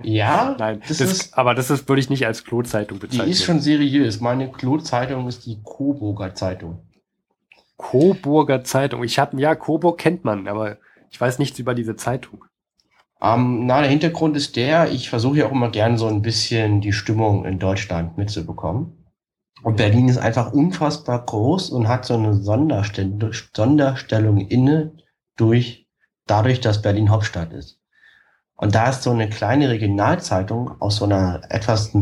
Ja, 0.05 0.57
Nein, 0.59 0.83
das 0.89 0.99
das 0.99 1.13
ist, 1.13 1.39
aber 1.39 1.55
das 1.55 1.71
ist, 1.71 1.89
würde 1.89 2.01
ich 2.01 2.11
nicht 2.11 2.27
als 2.27 2.45
Klo-Zeitung 2.45 2.99
die 2.99 3.07
bezeichnen. 3.07 3.31
ist 3.31 3.45
schon 3.45 3.61
seriös. 3.61 4.21
Meine 4.21 4.51
Klo-Zeitung 4.51 5.29
ist 5.29 5.47
die 5.47 5.61
Coburger 5.63 6.35
Zeitung. 6.35 6.81
Coburger 7.77 8.65
Zeitung. 8.65 9.05
Ich 9.05 9.19
habe, 9.21 9.41
ja, 9.41 9.55
Coburg 9.55 9.99
kennt 9.99 10.25
man, 10.25 10.49
aber 10.49 10.79
ich 11.11 11.21
weiß 11.21 11.39
nichts 11.39 11.59
über 11.61 11.75
diese 11.75 11.95
Zeitung. 11.95 12.45
Ähm, 13.21 13.67
na, 13.67 13.81
der 13.81 13.91
Hintergrund 13.91 14.37
ist 14.37 14.57
der, 14.57 14.91
ich 14.91 15.09
versuche 15.09 15.39
ja 15.39 15.47
auch 15.47 15.53
immer 15.53 15.71
gern 15.71 15.97
so 15.99 16.09
ein 16.09 16.23
bisschen 16.23 16.81
die 16.81 16.93
Stimmung 16.93 17.45
in 17.45 17.61
Deutschland 17.61 18.19
mitzubekommen. 18.19 19.02
Und 19.63 19.77
Berlin 19.77 20.09
ist 20.09 20.19
einfach 20.19 20.53
unfassbar 20.53 21.25
groß 21.25 21.71
und 21.71 21.89
hat 21.89 22.05
so 22.05 22.15
eine 22.15 22.35
Sonderstell 22.35 23.33
Sonderstellung 23.55 24.39
inne 24.41 24.93
durch, 25.37 25.89
dadurch, 26.27 26.61
dass 26.61 26.83
Berlin 26.83 27.11
Hauptstadt 27.11 27.53
ist. 27.53 27.79
Und 28.57 28.75
da 28.75 28.91
ist 28.91 29.03
so 29.03 29.11
eine 29.11 29.29
kleine 29.29 29.71
Regionalzeitung 29.71 30.81
aus 30.81 30.97
so 30.97 31.05
einer 31.05 31.43
etwas 31.49 31.93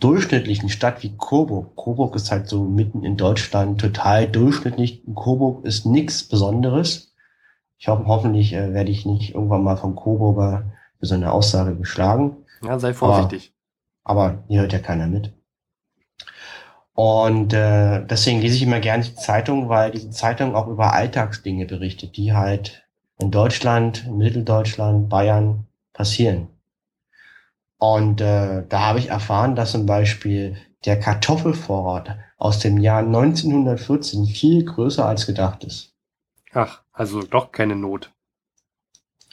durchschnittlichen 0.00 0.68
Stadt 0.68 1.02
wie 1.02 1.16
Coburg. 1.16 1.76
Coburg 1.76 2.16
ist 2.16 2.30
halt 2.30 2.48
so 2.48 2.64
mitten 2.64 3.04
in 3.04 3.16
Deutschland 3.16 3.80
total 3.80 4.28
durchschnittlich. 4.28 5.02
Coburg 5.14 5.64
ist 5.64 5.86
nichts 5.86 6.26
Besonderes. 6.26 7.12
Ich 7.78 7.88
hoffe, 7.88 8.06
hoffentlich 8.06 8.52
äh, 8.54 8.72
werde 8.72 8.90
ich 8.90 9.04
nicht 9.04 9.34
irgendwann 9.34 9.62
mal 9.62 9.76
vom 9.76 9.94
Coburger 9.94 10.72
für 10.98 11.06
so 11.06 11.14
eine 11.14 11.32
Aussage 11.32 11.76
geschlagen. 11.76 12.36
Ja, 12.62 12.78
sei 12.78 12.94
vorsichtig. 12.94 13.52
Aber 14.04 14.44
hier 14.48 14.60
hört 14.60 14.72
ja 14.72 14.78
keiner 14.78 15.06
mit. 15.06 15.33
Und 16.94 17.52
äh, 17.52 18.06
deswegen 18.06 18.40
lese 18.40 18.54
ich 18.56 18.62
immer 18.62 18.78
gerne 18.78 19.02
die 19.02 19.16
Zeitung, 19.16 19.68
weil 19.68 19.90
diese 19.90 20.10
Zeitung 20.10 20.54
auch 20.54 20.68
über 20.68 20.92
Alltagsdinge 20.92 21.66
berichtet, 21.66 22.16
die 22.16 22.32
halt 22.32 22.86
in 23.18 23.32
Deutschland, 23.32 24.04
in 24.06 24.16
Mitteldeutschland, 24.16 25.08
Bayern 25.08 25.66
passieren. 25.92 26.48
Und 27.78 28.20
äh, 28.20 28.62
da 28.68 28.80
habe 28.80 29.00
ich 29.00 29.08
erfahren, 29.08 29.56
dass 29.56 29.72
zum 29.72 29.86
Beispiel 29.86 30.56
der 30.84 31.00
Kartoffelvorrat 31.00 32.16
aus 32.38 32.60
dem 32.60 32.78
Jahr 32.78 33.00
1914 33.00 34.26
viel 34.26 34.64
größer 34.64 35.04
als 35.04 35.26
gedacht 35.26 35.64
ist. 35.64 35.92
Ach, 36.52 36.82
also 36.92 37.22
doch 37.22 37.50
keine 37.50 37.74
Not. 37.74 38.12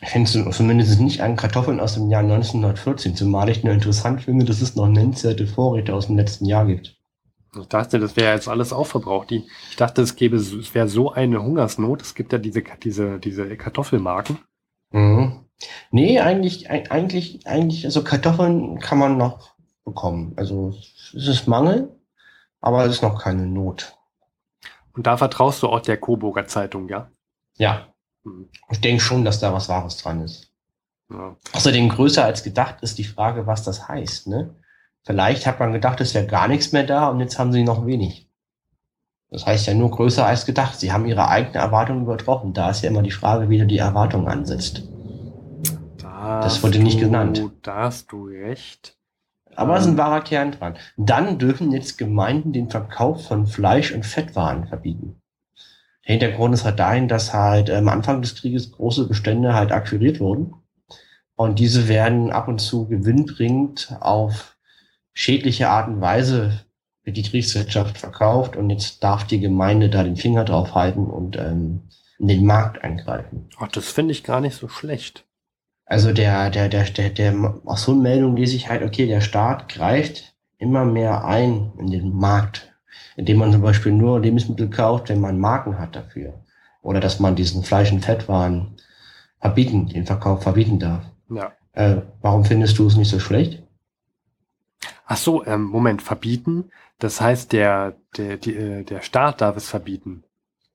Ich 0.01 0.09
finde 0.09 0.49
zumindest 0.49 0.99
nicht 0.99 1.21
an 1.21 1.35
Kartoffeln 1.35 1.79
aus 1.79 1.93
dem 1.93 2.09
Jahr 2.09 2.23
1914, 2.23 3.15
zumal 3.15 3.49
ich 3.49 3.63
nur 3.63 3.73
interessant 3.73 4.23
finde, 4.23 4.45
dass 4.45 4.61
es 4.61 4.75
noch 4.75 4.87
nennenswerte 4.87 5.45
Vorräte 5.45 5.93
aus 5.93 6.07
dem 6.07 6.17
letzten 6.17 6.45
Jahr 6.45 6.65
gibt. 6.65 6.97
Ich 7.59 7.67
dachte, 7.67 7.99
das 7.99 8.15
wäre 8.15 8.33
jetzt 8.33 8.47
alles 8.47 8.71
aufverbraucht. 8.71 9.29
Die, 9.29 9.45
ich 9.69 9.75
dachte, 9.75 10.01
es 10.01 10.15
gäbe, 10.15 10.37
es 10.37 10.73
wäre 10.73 10.87
so 10.87 11.11
eine 11.11 11.43
Hungersnot. 11.43 12.01
Es 12.01 12.15
gibt 12.15 12.31
ja 12.31 12.39
diese, 12.39 12.63
diese, 12.81 13.19
diese 13.19 13.57
Kartoffelmarken. 13.57 14.39
Mhm. 14.91 15.45
Nee, 15.91 16.19
eigentlich, 16.19 16.71
eig- 16.71 16.89
eigentlich, 16.89 17.45
eigentlich, 17.45 17.85
also 17.85 18.03
Kartoffeln 18.03 18.79
kann 18.79 18.97
man 18.97 19.17
noch 19.17 19.53
bekommen. 19.83 20.33
Also 20.37 20.69
es 21.13 21.27
ist 21.27 21.47
Mangel, 21.47 21.93
aber 22.61 22.85
es 22.85 22.93
ist 22.93 23.01
noch 23.03 23.21
keine 23.21 23.45
Not. 23.45 23.97
Und 24.93 25.05
da 25.07 25.17
vertraust 25.17 25.61
du 25.61 25.67
auch 25.67 25.81
der 25.81 25.97
Coburger 25.97 26.47
Zeitung, 26.47 26.87
ja? 26.89 27.11
Ja, 27.57 27.87
Hm. 28.23 28.49
ich 28.69 28.79
denke 28.81 29.01
schon, 29.01 29.25
dass 29.25 29.39
da 29.39 29.51
was 29.53 29.67
Wahres 29.67 29.97
dran 29.97 30.21
ist. 30.21 30.51
ja. 31.09 31.35
Außerdem 31.53 31.89
größer 31.89 32.23
als 32.23 32.43
gedacht 32.43 32.77
ist 32.81 32.97
die 32.97 33.03
Frage, 33.03 33.45
was 33.47 33.63
das 33.63 33.87
heißt. 33.87 34.27
Ne? 34.27 34.55
Vielleicht 35.03 35.47
hat 35.47 35.59
man 35.59 35.73
gedacht, 35.73 35.99
es 36.01 36.13
wäre 36.13 36.27
gar 36.27 36.47
nichts 36.47 36.71
mehr 36.71 36.83
da 36.83 37.07
und 37.07 37.19
jetzt 37.19 37.39
haben 37.39 37.51
sie 37.51 37.63
noch 37.63 37.85
wenig. 37.85 38.27
Das 39.29 39.45
heißt 39.45 39.67
ja 39.67 39.73
nur 39.73 39.89
größer 39.91 40.25
als 40.25 40.45
gedacht. 40.45 40.79
Sie 40.79 40.91
haben 40.91 41.05
ihre 41.05 41.27
eigene 41.29 41.57
Erwartung 41.57 42.01
übertroffen. 42.01 42.53
Da 42.53 42.69
ist 42.69 42.81
ja 42.83 42.89
immer 42.89 43.01
die 43.01 43.11
Frage, 43.11 43.49
wie 43.49 43.57
du 43.57 43.65
die 43.65 43.77
Erwartung 43.77 44.27
ansetzt. 44.27 44.83
Da 45.97 46.41
Das 46.41 46.61
wurde 46.63 46.79
nicht 46.79 46.97
du- 46.99 47.05
genannt. 47.05 47.43
Da 47.61 47.83
hast 47.83 48.11
du 48.11 48.25
recht. 48.25 48.97
Aber 49.55 49.75
es 49.75 49.81
ist 49.81 49.87
ein 49.87 49.91
Ähm. 49.93 49.97
wahrer 49.97 50.21
Kern 50.21 50.51
dran. 50.51 50.75
Dann 50.97 51.37
dürfen 51.39 51.71
jetzt 51.71 51.97
Gemeinden 51.97 52.53
den 52.53 52.69
Verkauf 52.69 53.25
von 53.27 53.47
Fleisch- 53.47 53.93
und 53.93 54.05
Fettwaren 54.05 54.67
verbieten. 54.67 55.21
Der 56.07 56.13
Hintergrund 56.13 56.53
ist 56.53 56.63
halt 56.65 56.79
dahin, 56.79 57.07
dass 57.07 57.33
halt 57.33 57.69
am 57.69 57.87
Anfang 57.89 58.21
des 58.21 58.35
Krieges 58.35 58.71
große 58.71 59.07
Bestände 59.07 59.53
halt 59.53 59.71
akquiriert 59.71 60.19
wurden. 60.19 60.53
Und 61.35 61.59
diese 61.59 61.87
werden 61.87 62.31
ab 62.31 62.47
und 62.47 62.59
zu 62.59 62.87
gewinnbringend 62.87 63.95
auf 63.99 64.57
schädliche 65.13 65.69
Art 65.69 65.87
und 65.87 66.01
Weise 66.01 66.65
für 67.03 67.11
die 67.11 67.23
Kriegswirtschaft 67.23 67.97
verkauft. 67.97 68.55
Und 68.55 68.69
jetzt 68.69 69.03
darf 69.03 69.25
die 69.25 69.39
Gemeinde 69.39 69.89
da 69.89 70.03
den 70.03 70.15
Finger 70.15 70.45
drauf 70.45 70.75
halten 70.75 71.07
und 71.07 71.37
ähm, 71.37 71.83
in 72.19 72.27
den 72.27 72.45
Markt 72.45 72.83
eingreifen. 72.83 73.49
Ach, 73.57 73.67
das 73.67 73.91
finde 73.91 74.11
ich 74.11 74.23
gar 74.23 74.41
nicht 74.41 74.55
so 74.55 74.67
schlecht. 74.67 75.25
Also 75.85 76.13
der, 76.13 76.49
der, 76.51 76.69
der, 76.69 76.83
der, 76.85 77.09
der, 77.09 77.61
aus 77.65 77.83
so 77.83 77.91
einer 77.91 78.01
Meldung 78.01 78.37
lese 78.37 78.55
ich 78.55 78.69
halt, 78.69 78.83
okay, 78.83 79.07
der 79.07 79.21
Staat 79.21 79.67
greift 79.67 80.35
immer 80.57 80.85
mehr 80.85 81.25
ein 81.25 81.73
in 81.79 81.87
den 81.87 82.13
Markt, 82.13 82.71
indem 83.17 83.39
man 83.39 83.51
zum 83.51 83.61
Beispiel 83.61 83.91
nur 83.91 84.19
Lebensmittel 84.21 84.69
kauft, 84.69 85.09
wenn 85.09 85.19
man 85.19 85.39
Marken 85.39 85.79
hat 85.79 85.95
dafür. 85.95 86.45
Oder 86.81 86.99
dass 86.99 87.19
man 87.19 87.35
diesen 87.35 87.63
Fleisch- 87.63 87.91
und 87.91 88.05
Fettwaren 88.05 88.77
verbieten, 89.39 89.87
den 89.87 90.05
Verkauf 90.05 90.43
verbieten 90.43 90.79
darf. 90.79 91.03
Ja. 91.29 91.51
Äh, 91.73 91.97
warum 92.21 92.45
findest 92.45 92.77
du 92.77 92.87
es 92.87 92.95
nicht 92.95 93.09
so 93.09 93.19
schlecht? 93.19 93.63
Ach 95.11 95.17
so, 95.17 95.45
ähm, 95.45 95.63
Moment, 95.63 96.01
verbieten? 96.01 96.71
Das 96.97 97.19
heißt, 97.19 97.51
der, 97.51 97.97
der, 98.15 98.37
die, 98.37 98.55
äh, 98.55 98.83
der 98.85 99.01
Staat 99.01 99.41
darf 99.41 99.57
es 99.57 99.67
verbieten. 99.67 100.23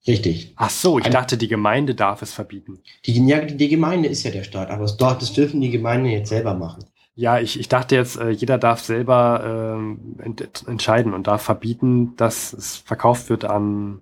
Richtig. 0.05 0.53
Ach 0.57 0.69
so, 0.69 0.99
ich 0.99 1.05
Ein- 1.05 1.11
dachte, 1.11 1.37
die 1.37 1.47
Gemeinde 1.47 1.95
darf 1.95 2.21
es 2.21 2.33
verbieten. 2.33 2.83
Die, 3.07 3.13
ja, 3.25 3.41
die 3.41 3.67
Gemeinde 3.67 4.09
ist 4.09 4.21
ja 4.21 4.29
der 4.29 4.43
Staat, 4.43 4.69
aber 4.69 4.85
dort, 4.95 5.23
das 5.23 5.33
dürfen 5.33 5.59
die 5.59 5.71
Gemeinden 5.71 6.05
jetzt 6.05 6.29
selber 6.29 6.53
machen. 6.53 6.85
Ja, 7.15 7.39
ich, 7.39 7.59
ich 7.59 7.67
dachte 7.67 7.95
jetzt, 7.95 8.17
äh, 8.19 8.29
jeder 8.29 8.59
darf 8.59 8.81
selber 8.81 9.75
ähm, 9.75 10.17
ent 10.19 10.67
entscheiden 10.67 11.15
und 11.15 11.25
darf 11.25 11.41
verbieten, 11.41 12.15
dass 12.15 12.53
es 12.53 12.77
verkauft 12.77 13.31
wird 13.31 13.43
an, 13.43 14.01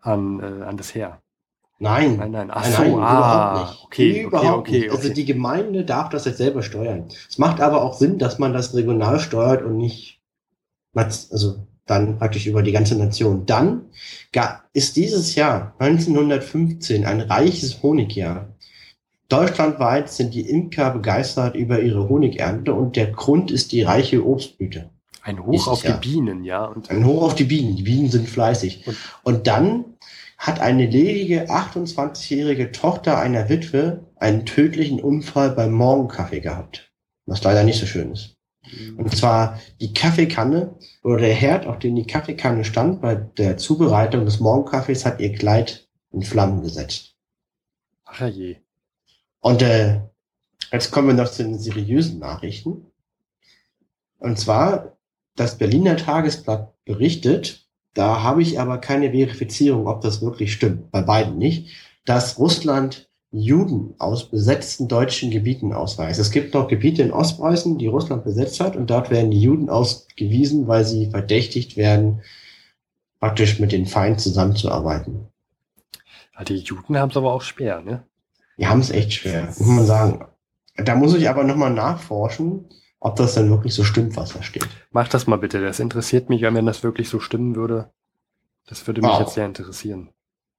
an, 0.00 0.40
äh, 0.40 0.64
an 0.64 0.78
das 0.78 0.94
Heer. 0.94 1.20
Nein. 1.80 2.16
Nein, 2.16 2.30
nein. 2.32 2.50
Ach 2.50 2.62
Nein, 2.62 2.72
so, 2.72 2.82
nein, 2.82 2.92
ah, 3.04 3.52
überhaupt 3.52 3.70
nicht. 3.70 3.84
okay, 3.84 4.22
überhaupt 4.22 4.46
okay, 4.46 4.70
okay, 4.70 4.80
nicht. 4.80 4.90
Also 4.90 5.12
die 5.12 5.24
Gemeinde 5.24 5.84
darf 5.84 6.08
das 6.10 6.24
jetzt 6.24 6.38
selber 6.38 6.62
steuern. 6.62 7.04
Es 7.28 7.38
macht 7.38 7.60
aber 7.60 7.82
auch 7.82 7.94
Sinn, 7.94 8.18
dass 8.18 8.38
man 8.40 8.52
das 8.52 8.74
regional 8.74 9.20
steuert 9.20 9.62
und 9.62 9.76
nicht, 9.76 10.20
also 10.94 11.56
dann 11.86 12.18
praktisch 12.18 12.46
über 12.46 12.62
die 12.62 12.72
ganze 12.72 12.96
Nation. 12.96 13.46
Dann 13.46 13.82
ist 14.72 14.96
dieses 14.96 15.34
Jahr 15.36 15.74
1915 15.78 17.04
ein 17.06 17.20
reiches 17.20 17.82
Honigjahr. 17.82 18.48
Deutschlandweit 19.28 20.08
sind 20.10 20.34
die 20.34 20.48
Imker 20.48 20.90
begeistert 20.90 21.54
über 21.54 21.80
ihre 21.80 22.08
Honigernte 22.08 22.72
und 22.74 22.96
der 22.96 23.08
Grund 23.08 23.50
ist 23.50 23.72
die 23.72 23.82
reiche 23.82 24.26
Obstblüte. 24.26 24.90
Ein 25.22 25.44
Hoch 25.44 25.66
auf 25.68 25.84
Jahr. 25.84 25.98
die 26.00 26.08
Bienen, 26.08 26.44
ja. 26.44 26.64
Und 26.64 26.90
Ein 26.90 27.04
Hoch 27.04 27.22
auf 27.22 27.34
die 27.34 27.44
Bienen. 27.44 27.76
Die 27.76 27.82
Bienen 27.82 28.10
sind 28.10 28.28
fleißig. 28.28 28.86
Und- 28.86 28.96
Und 29.22 29.46
dann 29.46 29.84
hat 30.38 30.60
eine 30.60 30.86
ledige 30.86 31.50
28-jährige 31.50 32.70
Tochter 32.70 33.18
einer 33.18 33.48
Witwe 33.48 34.06
einen 34.16 34.46
tödlichen 34.46 35.02
Unfall 35.02 35.50
beim 35.50 35.72
Morgenkaffee 35.72 36.40
gehabt. 36.40 36.92
Was 37.26 37.42
leider 37.42 37.64
nicht 37.64 37.78
so 37.78 37.86
schön 37.86 38.12
ist. 38.12 38.36
Und 38.96 39.16
zwar 39.16 39.58
die 39.80 39.92
Kaffeekanne 39.92 40.76
oder 41.02 41.18
der 41.18 41.34
Herd, 41.34 41.66
auf 41.66 41.78
dem 41.78 41.96
die 41.96 42.06
Kaffeekanne 42.06 42.64
stand, 42.64 43.00
bei 43.00 43.14
der 43.14 43.56
Zubereitung 43.56 44.24
des 44.24 44.40
Morgenkaffees 44.40 45.04
hat 45.04 45.20
ihr 45.20 45.32
Kleid 45.32 45.88
in 46.12 46.22
Flammen 46.22 46.62
gesetzt. 46.62 47.16
ach 48.04 48.20
ja 48.20 48.26
je. 48.28 48.56
Und 49.40 49.62
äh, 49.62 50.00
jetzt 50.72 50.90
kommen 50.90 51.08
wir 51.08 51.14
noch 51.14 51.30
zu 51.30 51.42
den 51.42 51.58
seriösen 51.58 52.18
Nachrichten. 52.18 52.86
Und 54.18 54.38
zwar, 54.38 54.96
das 55.36 55.58
Berliner 55.58 55.96
Tagesblatt 55.96 56.74
berichtet, 56.84 57.67
da 57.98 58.22
habe 58.22 58.42
ich 58.42 58.60
aber 58.60 58.78
keine 58.78 59.10
Verifizierung, 59.10 59.88
ob 59.88 60.02
das 60.02 60.22
wirklich 60.22 60.52
stimmt, 60.52 60.92
bei 60.92 61.02
beiden 61.02 61.36
nicht, 61.36 61.74
dass 62.04 62.38
Russland 62.38 63.08
Juden 63.32 63.94
aus 63.98 64.30
besetzten 64.30 64.86
deutschen 64.86 65.32
Gebieten 65.32 65.72
ausweist. 65.72 66.20
Es 66.20 66.30
gibt 66.30 66.54
noch 66.54 66.68
Gebiete 66.68 67.02
in 67.02 67.12
Ostpreußen, 67.12 67.76
die 67.76 67.88
Russland 67.88 68.22
besetzt 68.22 68.60
hat, 68.60 68.76
und 68.76 68.88
dort 68.88 69.10
werden 69.10 69.32
die 69.32 69.40
Juden 69.40 69.68
ausgewiesen, 69.68 70.68
weil 70.68 70.84
sie 70.84 71.10
verdächtigt 71.10 71.76
werden, 71.76 72.22
praktisch 73.18 73.58
mit 73.58 73.72
den 73.72 73.84
Feinden 73.84 74.20
zusammenzuarbeiten. 74.20 75.26
Die 76.46 76.58
Juden 76.58 76.96
haben 76.96 77.10
es 77.10 77.16
aber 77.16 77.32
auch 77.32 77.42
schwer, 77.42 77.82
ne? 77.82 78.04
Die 78.58 78.68
haben 78.68 78.80
es 78.80 78.90
echt 78.90 79.12
schwer, 79.12 79.46
muss 79.58 79.66
man 79.66 79.86
sagen. 79.86 80.24
Da 80.76 80.94
muss 80.94 81.16
ich 81.16 81.28
aber 81.28 81.42
nochmal 81.42 81.72
nachforschen, 81.72 82.66
ob 83.00 83.16
das 83.16 83.34
dann 83.34 83.50
wirklich 83.50 83.74
so 83.74 83.84
stimmt, 83.84 84.16
was 84.16 84.32
da 84.32 84.42
steht. 84.42 84.66
Mach 84.90 85.08
das 85.08 85.26
mal 85.26 85.36
bitte, 85.36 85.60
das 85.60 85.78
interessiert 85.80 86.28
mich, 86.28 86.42
wenn 86.42 86.66
das 86.66 86.82
wirklich 86.82 87.08
so 87.08 87.20
stimmen 87.20 87.54
würde. 87.56 87.90
Das 88.66 88.86
würde 88.86 89.00
mich 89.02 89.10
Wow. 89.10 89.20
jetzt 89.20 89.34
sehr 89.34 89.46
interessieren. 89.46 90.10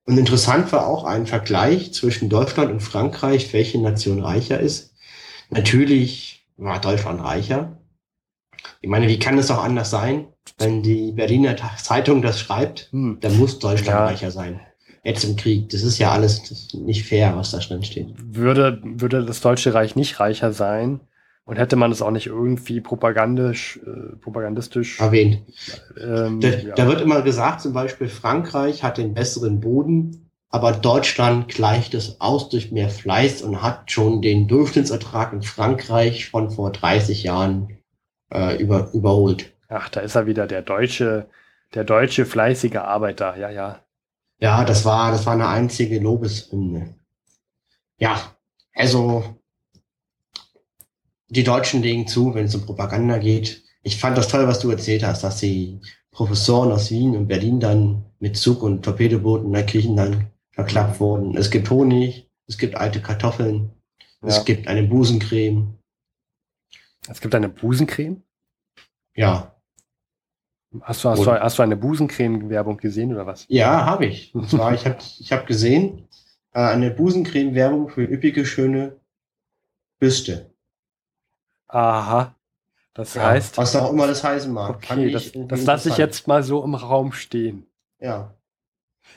Und 0.06 0.17
interessant 0.17 0.71
war 0.71 0.88
auch 0.88 1.04
ein 1.04 1.28
Vergleich 1.28 1.93
zwischen 1.93 2.30
Deutschland 2.30 2.71
und 2.71 2.80
Frankreich, 2.82 3.54
welche 3.54 3.80
Nation 3.80 4.21
reicher 4.23 4.60
ist. 4.60 4.95
Natürlich 5.49 6.47
war 6.58 6.80
Deutschland 6.82 7.21
reicher. 7.21 7.78
Ich 8.82 8.89
meine, 8.89 9.08
wie 9.08 9.19
kann 9.19 9.38
es 9.38 9.52
auch 9.52 9.63
anders 9.63 9.89
sein? 9.91 10.28
Wenn 10.58 10.82
die 10.82 11.12
Berliner 11.12 11.56
Zeitung 11.78 12.21
das 12.21 12.39
schreibt, 12.39 12.89
Hm. 12.91 13.17
dann 13.21 13.38
muss 13.38 13.60
Deutschland 13.60 13.88
Ja. 13.99 14.06
reicher 14.06 14.32
sein. 14.32 14.60
Jetzt 15.04 15.23
im 15.23 15.36
Krieg. 15.36 15.69
Das 15.69 15.84
ist 15.84 15.97
ja 15.97 16.12
alles 16.12 16.73
nicht 16.73 17.06
fair, 17.08 17.36
was 17.38 17.52
da 17.52 17.60
drin 17.60 17.84
steht. 17.84 18.08
Würde, 18.17 18.82
würde 18.84 19.25
das 19.25 19.41
Deutsche 19.41 19.73
Reich 19.73 19.95
nicht 19.95 20.19
reicher 20.19 20.52
sein 20.52 20.99
und 21.49 21.57
hätte 21.57 21.75
man 21.75 21.91
es 21.91 22.03
auch 22.03 22.12
nicht 22.12 22.27
irgendwie 22.27 22.79
propagandisch, 22.79 23.79
äh, 23.83 24.15
propagandistisch 24.17 24.99
Erwähnt. 24.99 25.41
ähm, 25.99 26.39
Da, 26.39 26.49
ja. 26.49 26.75
da 26.75 26.88
wird 26.88 27.01
immer 27.01 27.23
gesagt, 27.23 27.62
zum 27.62 27.73
Beispiel 27.73 28.07
Frankreich 28.07 28.83
hat 28.83 28.99
den 28.99 29.15
besseren 29.15 29.59
Boden, 29.59 30.29
aber 30.49 30.73
Deutschland 30.73 31.47
gleicht 31.47 31.95
es 31.95 32.21
aus 32.21 32.49
durch 32.49 32.71
mehr 32.71 32.89
Fleiß 32.89 33.41
und 33.41 33.63
hat 33.63 33.89
schon 33.89 34.21
den 34.21 34.47
Durchschnittsertrag 34.47 35.33
in 35.33 35.41
Frankreich 35.41 36.29
von 36.29 36.51
vor 36.51 36.71
30 36.71 37.23
Jahren 37.23 37.79
äh, 38.31 38.62
über, 38.62 38.91
überholt. 38.93 39.51
Ach, 39.69 39.89
da 39.89 40.01
ist 40.01 40.13
er 40.13 40.27
wieder, 40.27 40.45
der 40.45 40.62
deutsche, 40.62 41.29
der 41.73 41.83
deutsche 41.83 42.27
fleißige 42.27 42.75
Arbeiter. 42.75 43.35
Ja, 43.38 43.49
ja. 43.49 43.79
Ja, 44.39 44.65
das 44.65 44.85
war, 44.85 45.12
das 45.12 45.25
war 45.25 45.33
eine 45.33 45.47
einzige 45.47 45.99
Lobeshymne. 45.99 46.93
Ja, 47.97 48.21
also 48.75 49.38
die 51.29 51.43
Deutschen 51.43 51.81
legen 51.81 52.07
zu, 52.07 52.33
wenn 52.33 52.45
es 52.45 52.55
um 52.55 52.65
Propaganda 52.65 53.17
geht. 53.17 53.63
Ich 53.83 53.97
fand 53.97 54.17
das 54.17 54.27
toll, 54.27 54.47
was 54.47 54.59
du 54.59 54.69
erzählt 54.71 55.03
hast, 55.03 55.23
dass 55.23 55.39
die 55.39 55.79
Professoren 56.11 56.71
aus 56.71 56.91
Wien 56.91 57.15
und 57.15 57.27
Berlin 57.27 57.59
dann 57.59 58.05
mit 58.19 58.35
Zug 58.35 58.63
und 58.63 58.83
Torpedobooten 58.83 59.51
nach 59.51 59.65
Griechenland 59.65 60.25
verklappt 60.51 60.99
wurden. 60.99 61.37
Es 61.37 61.49
gibt 61.49 61.69
Honig, 61.69 62.29
es 62.47 62.57
gibt 62.57 62.75
alte 62.75 63.01
Kartoffeln, 63.01 63.71
ja. 64.21 64.27
es 64.27 64.43
gibt 64.43 64.67
eine 64.67 64.83
Busencreme. 64.83 65.75
Es 67.07 67.21
gibt 67.21 67.33
eine 67.35 67.49
Busencreme. 67.49 68.21
Ja, 69.15 69.59
Hast 70.81 71.03
du, 71.03 71.09
hast, 71.09 71.25
du, 71.25 71.31
hast 71.31 71.57
du 71.57 71.63
eine 71.63 71.75
Busencreme-Werbung 71.77 72.77
gesehen 72.77 73.11
oder 73.11 73.25
was? 73.25 73.45
ja, 73.49 73.85
habe 73.85 74.05
ich. 74.05 74.35
Und 74.35 74.49
zwar, 74.49 74.73
ich 74.73 74.85
habe 74.85 74.97
ich 75.19 75.31
hab 75.31 75.47
gesehen, 75.47 76.07
äh, 76.53 76.59
eine 76.59 76.91
Busencreme-Werbung 76.91 77.89
für 77.89 78.03
üppige, 78.03 78.45
schöne 78.45 78.99
Büste. 79.99 80.48
Aha. 81.69 82.36
Das 82.93 83.13
Ja, 83.13 83.27
heißt, 83.27 83.58
was 83.58 83.75
auch 83.75 83.91
immer 83.91 84.08
das 84.08 84.23
heißen 84.23 84.51
mag. 84.51 84.75
Okay, 84.75 85.12
das, 85.12 85.32
das 85.34 85.63
lasse 85.65 85.89
ich 85.89 85.97
jetzt 85.97 86.27
mal 86.27 86.43
so 86.43 86.63
im 86.63 86.75
Raum 86.75 87.13
stehen. 87.13 87.65
Ja. 87.99 88.34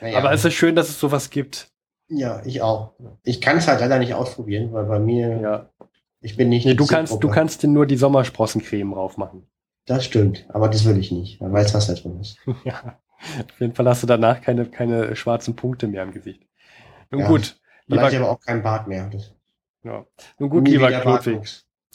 Naja, 0.01 0.17
Aber 0.19 0.31
es 0.31 0.45
ist 0.45 0.53
schön, 0.53 0.75
dass 0.75 0.89
es 0.89 0.99
sowas 0.99 1.29
gibt. 1.29 1.69
ja, 2.07 2.41
ich 2.45 2.61
auch. 2.61 2.93
Ich 3.23 3.41
kann 3.41 3.57
es 3.57 3.67
halt 3.67 3.79
leider 3.81 3.99
nicht 3.99 4.13
ausprobieren, 4.13 4.71
weil 4.73 4.85
bei 4.85 4.99
mir, 4.99 5.39
Ja. 5.41 5.69
ich 6.21 6.37
bin 6.37 6.49
nicht. 6.49 6.65
Nee, 6.65 6.75
du 6.75 6.85
kannst, 6.87 7.21
du 7.23 7.29
kannst 7.29 7.63
dir 7.63 7.67
nur 7.67 7.85
die 7.85 7.97
Sommersprossencreme 7.97 8.93
raufmachen. 8.93 9.47
Das 9.85 10.05
stimmt, 10.05 10.45
aber 10.49 10.69
das 10.69 10.85
will 10.85 10.97
ich 10.97 11.11
nicht. 11.11 11.41
Man 11.41 11.51
weiß, 11.51 11.73
was 11.73 11.87
da 11.87 11.93
drin 11.93 12.19
ist. 12.21 12.37
ja. 12.63 12.97
Auf 13.51 13.59
jeden 13.59 13.73
Fall 13.73 13.87
hast 13.87 14.03
du 14.03 14.07
danach 14.07 14.41
keine, 14.41 14.65
keine 14.65 15.15
schwarzen 15.15 15.55
Punkte 15.55 15.87
mehr 15.87 16.03
im 16.03 16.11
Gesicht. 16.11 16.41
Nun 17.11 17.21
Ja. 17.21 17.27
gut, 17.27 17.59
lieber, 17.87 18.01
Vielleicht 18.01 18.17
aber 18.21 18.31
auch 18.31 18.39
kein 18.39 18.63
Bart 18.63 18.87
mehr. 18.87 19.09
Das, 19.09 19.33
ja. 19.83 20.05
Nun 20.39 20.49
gut, 20.49 20.67
lieber 20.67 20.87
wieder 20.87 21.01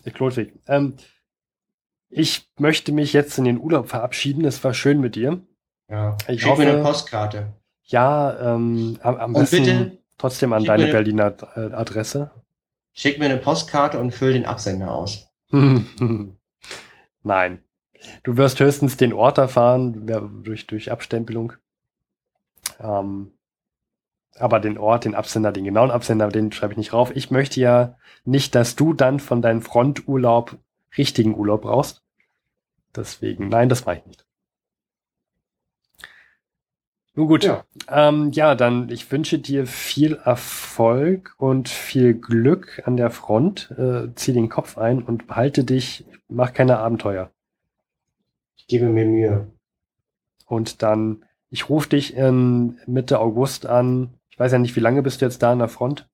Äh, 0.04 0.10
Klodwig. 0.10 0.52
Ähm, 0.66 0.94
ich 2.10 2.48
möchte 2.58 2.92
mich 2.92 3.12
jetzt 3.12 3.36
in 3.38 3.44
den 3.44 3.58
Urlaub 3.60 3.88
verabschieden. 3.88 4.44
Es 4.44 4.62
war 4.64 4.72
schön 4.74 5.00
mit 5.00 5.14
dir. 5.14 5.40
Ja. 5.88 6.16
Ich 6.28 6.42
Schick 6.42 6.56
mir 6.58 6.64
eine 6.68 6.72
hoffe- 6.78 6.82
Postkarte. 6.84 7.52
Ja, 7.84 8.54
ähm, 8.54 8.98
am, 9.02 9.16
am 9.16 9.32
besten 9.32 9.56
bitte 9.64 9.98
trotzdem 10.18 10.52
an 10.52 10.64
deine 10.64 10.88
Berliner 10.88 11.34
äh, 11.56 11.72
Adresse. 11.72 12.30
Schick 12.92 13.18
mir 13.18 13.26
eine 13.26 13.38
Postkarte 13.38 13.98
und 13.98 14.12
füll 14.12 14.32
den 14.34 14.44
Absender 14.46 14.92
aus. 14.92 15.30
Nein. 17.22 17.62
Du 18.22 18.36
wirst 18.36 18.60
höchstens 18.60 18.96
den 18.96 19.12
Ort 19.12 19.38
erfahren, 19.38 20.06
durch, 20.44 20.66
durch 20.66 20.90
Abstempelung. 20.92 21.54
Ähm, 22.80 23.32
aber 24.40 24.60
den 24.60 24.78
Ort, 24.78 25.04
den 25.04 25.14
Absender, 25.14 25.52
den 25.52 25.64
genauen 25.64 25.90
Absender, 25.90 26.28
den 26.28 26.52
schreibe 26.52 26.72
ich 26.72 26.78
nicht 26.78 26.92
rauf. 26.92 27.14
Ich 27.14 27.30
möchte 27.30 27.60
ja 27.60 27.96
nicht, 28.24 28.54
dass 28.54 28.76
du 28.76 28.92
dann 28.92 29.20
von 29.20 29.42
deinem 29.42 29.62
Fronturlaub 29.62 30.56
richtigen 30.96 31.36
Urlaub 31.36 31.62
brauchst. 31.62 32.02
Deswegen, 32.96 33.48
nein, 33.48 33.68
das 33.68 33.84
mache 33.86 33.98
ich 33.98 34.06
nicht. 34.06 34.24
Nun 37.14 37.26
gut, 37.26 37.42
Ja. 37.44 37.64
ähm, 37.88 38.30
ja, 38.30 38.54
dann 38.54 38.88
ich 38.90 39.10
wünsche 39.10 39.38
dir 39.40 39.66
viel 39.66 40.14
Erfolg 40.24 41.34
und 41.36 41.68
viel 41.68 42.14
Glück 42.14 42.82
an 42.86 42.96
der 42.96 43.10
Front. 43.10 43.72
Äh, 43.76 44.14
zieh 44.14 44.32
den 44.32 44.48
Kopf 44.48 44.78
ein 44.78 45.02
und 45.02 45.26
behalte 45.26 45.64
dich, 45.64 46.04
mach 46.28 46.52
keine 46.52 46.78
Abenteuer. 46.78 47.30
Ich 48.56 48.68
gebe 48.68 48.86
mir 48.86 49.04
Mühe. 49.04 49.48
Und 50.46 50.82
dann, 50.82 51.24
ich 51.50 51.68
rufe 51.68 51.88
dich 51.88 52.14
in 52.14 52.78
Mitte 52.86 53.18
August 53.18 53.66
an. 53.66 54.14
Ich 54.38 54.40
weiß 54.40 54.52
ja 54.52 54.60
nicht, 54.60 54.76
wie 54.76 54.80
lange 54.80 55.02
bist 55.02 55.20
du 55.20 55.24
jetzt 55.24 55.42
da 55.42 55.50
an 55.50 55.58
der 55.58 55.66
Front? 55.66 56.08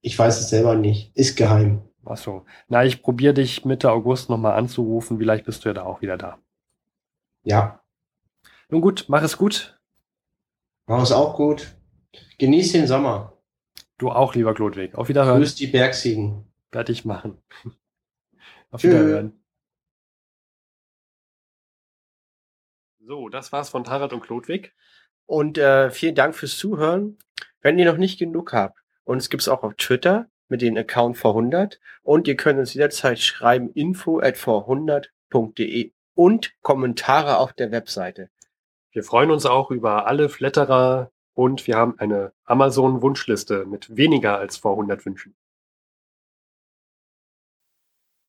Ich 0.00 0.18
weiß 0.18 0.40
es 0.40 0.50
selber 0.50 0.74
nicht. 0.74 1.16
Ist 1.16 1.36
geheim. 1.36 1.88
Ach 2.04 2.16
so. 2.16 2.44
Na, 2.66 2.84
ich 2.84 3.02
probiere 3.02 3.34
dich 3.34 3.64
Mitte 3.64 3.92
August 3.92 4.30
nochmal 4.30 4.58
anzurufen. 4.58 5.18
Vielleicht 5.18 5.44
bist 5.44 5.64
du 5.64 5.68
ja 5.68 5.72
da 5.72 5.84
auch 5.84 6.02
wieder 6.02 6.18
da. 6.18 6.40
Ja. 7.44 7.84
Nun 8.68 8.80
gut, 8.80 9.04
mach 9.06 9.22
es 9.22 9.36
gut. 9.36 9.78
Mach 10.86 11.00
es 11.04 11.12
auch 11.12 11.36
gut. 11.36 11.76
Genieß 12.38 12.72
den 12.72 12.88
Sommer. 12.88 13.38
Du 13.96 14.10
auch, 14.10 14.34
lieber 14.34 14.52
Klodwig. 14.52 14.96
Auf 14.96 15.08
Wiederhören. 15.08 15.38
Grüß 15.38 15.54
die 15.54 15.68
Bergsiegen. 15.68 16.52
Ich 16.88 17.04
machen. 17.04 17.38
Auf 18.72 18.80
Tschö. 18.80 18.88
Wiederhören. 18.88 19.40
So, 22.98 23.28
das 23.28 23.52
war's 23.52 23.68
von 23.68 23.86
Harald 23.86 24.12
und 24.12 24.20
Klodwig. 24.20 24.74
Und 25.30 25.58
äh, 25.58 25.92
vielen 25.92 26.16
Dank 26.16 26.34
fürs 26.34 26.58
Zuhören. 26.58 27.16
Wenn 27.60 27.78
ihr 27.78 27.84
noch 27.84 27.98
nicht 27.98 28.18
genug 28.18 28.52
habt, 28.52 28.80
uns 29.04 29.30
gibt's 29.30 29.46
auch 29.46 29.62
auf 29.62 29.74
Twitter 29.74 30.26
mit 30.48 30.60
dem 30.60 30.76
Account 30.76 31.16
vor100 31.16 31.76
und 32.02 32.26
ihr 32.26 32.34
könnt 32.34 32.58
uns 32.58 32.74
jederzeit 32.74 33.20
schreiben 33.20 33.70
info 33.70 34.18
at 34.18 34.34
vor100.de 34.34 35.92
und 36.14 36.52
Kommentare 36.62 37.38
auf 37.38 37.52
der 37.52 37.70
Webseite. 37.70 38.28
Wir 38.90 39.04
freuen 39.04 39.30
uns 39.30 39.46
auch 39.46 39.70
über 39.70 40.08
alle 40.08 40.30
Flatterer 40.30 41.12
und 41.34 41.68
wir 41.68 41.76
haben 41.76 41.96
eine 41.98 42.32
Amazon-Wunschliste 42.42 43.66
mit 43.66 43.96
weniger 43.96 44.36
als 44.36 44.56
vor 44.56 44.72
100 44.72 45.06
Wünschen. 45.06 45.36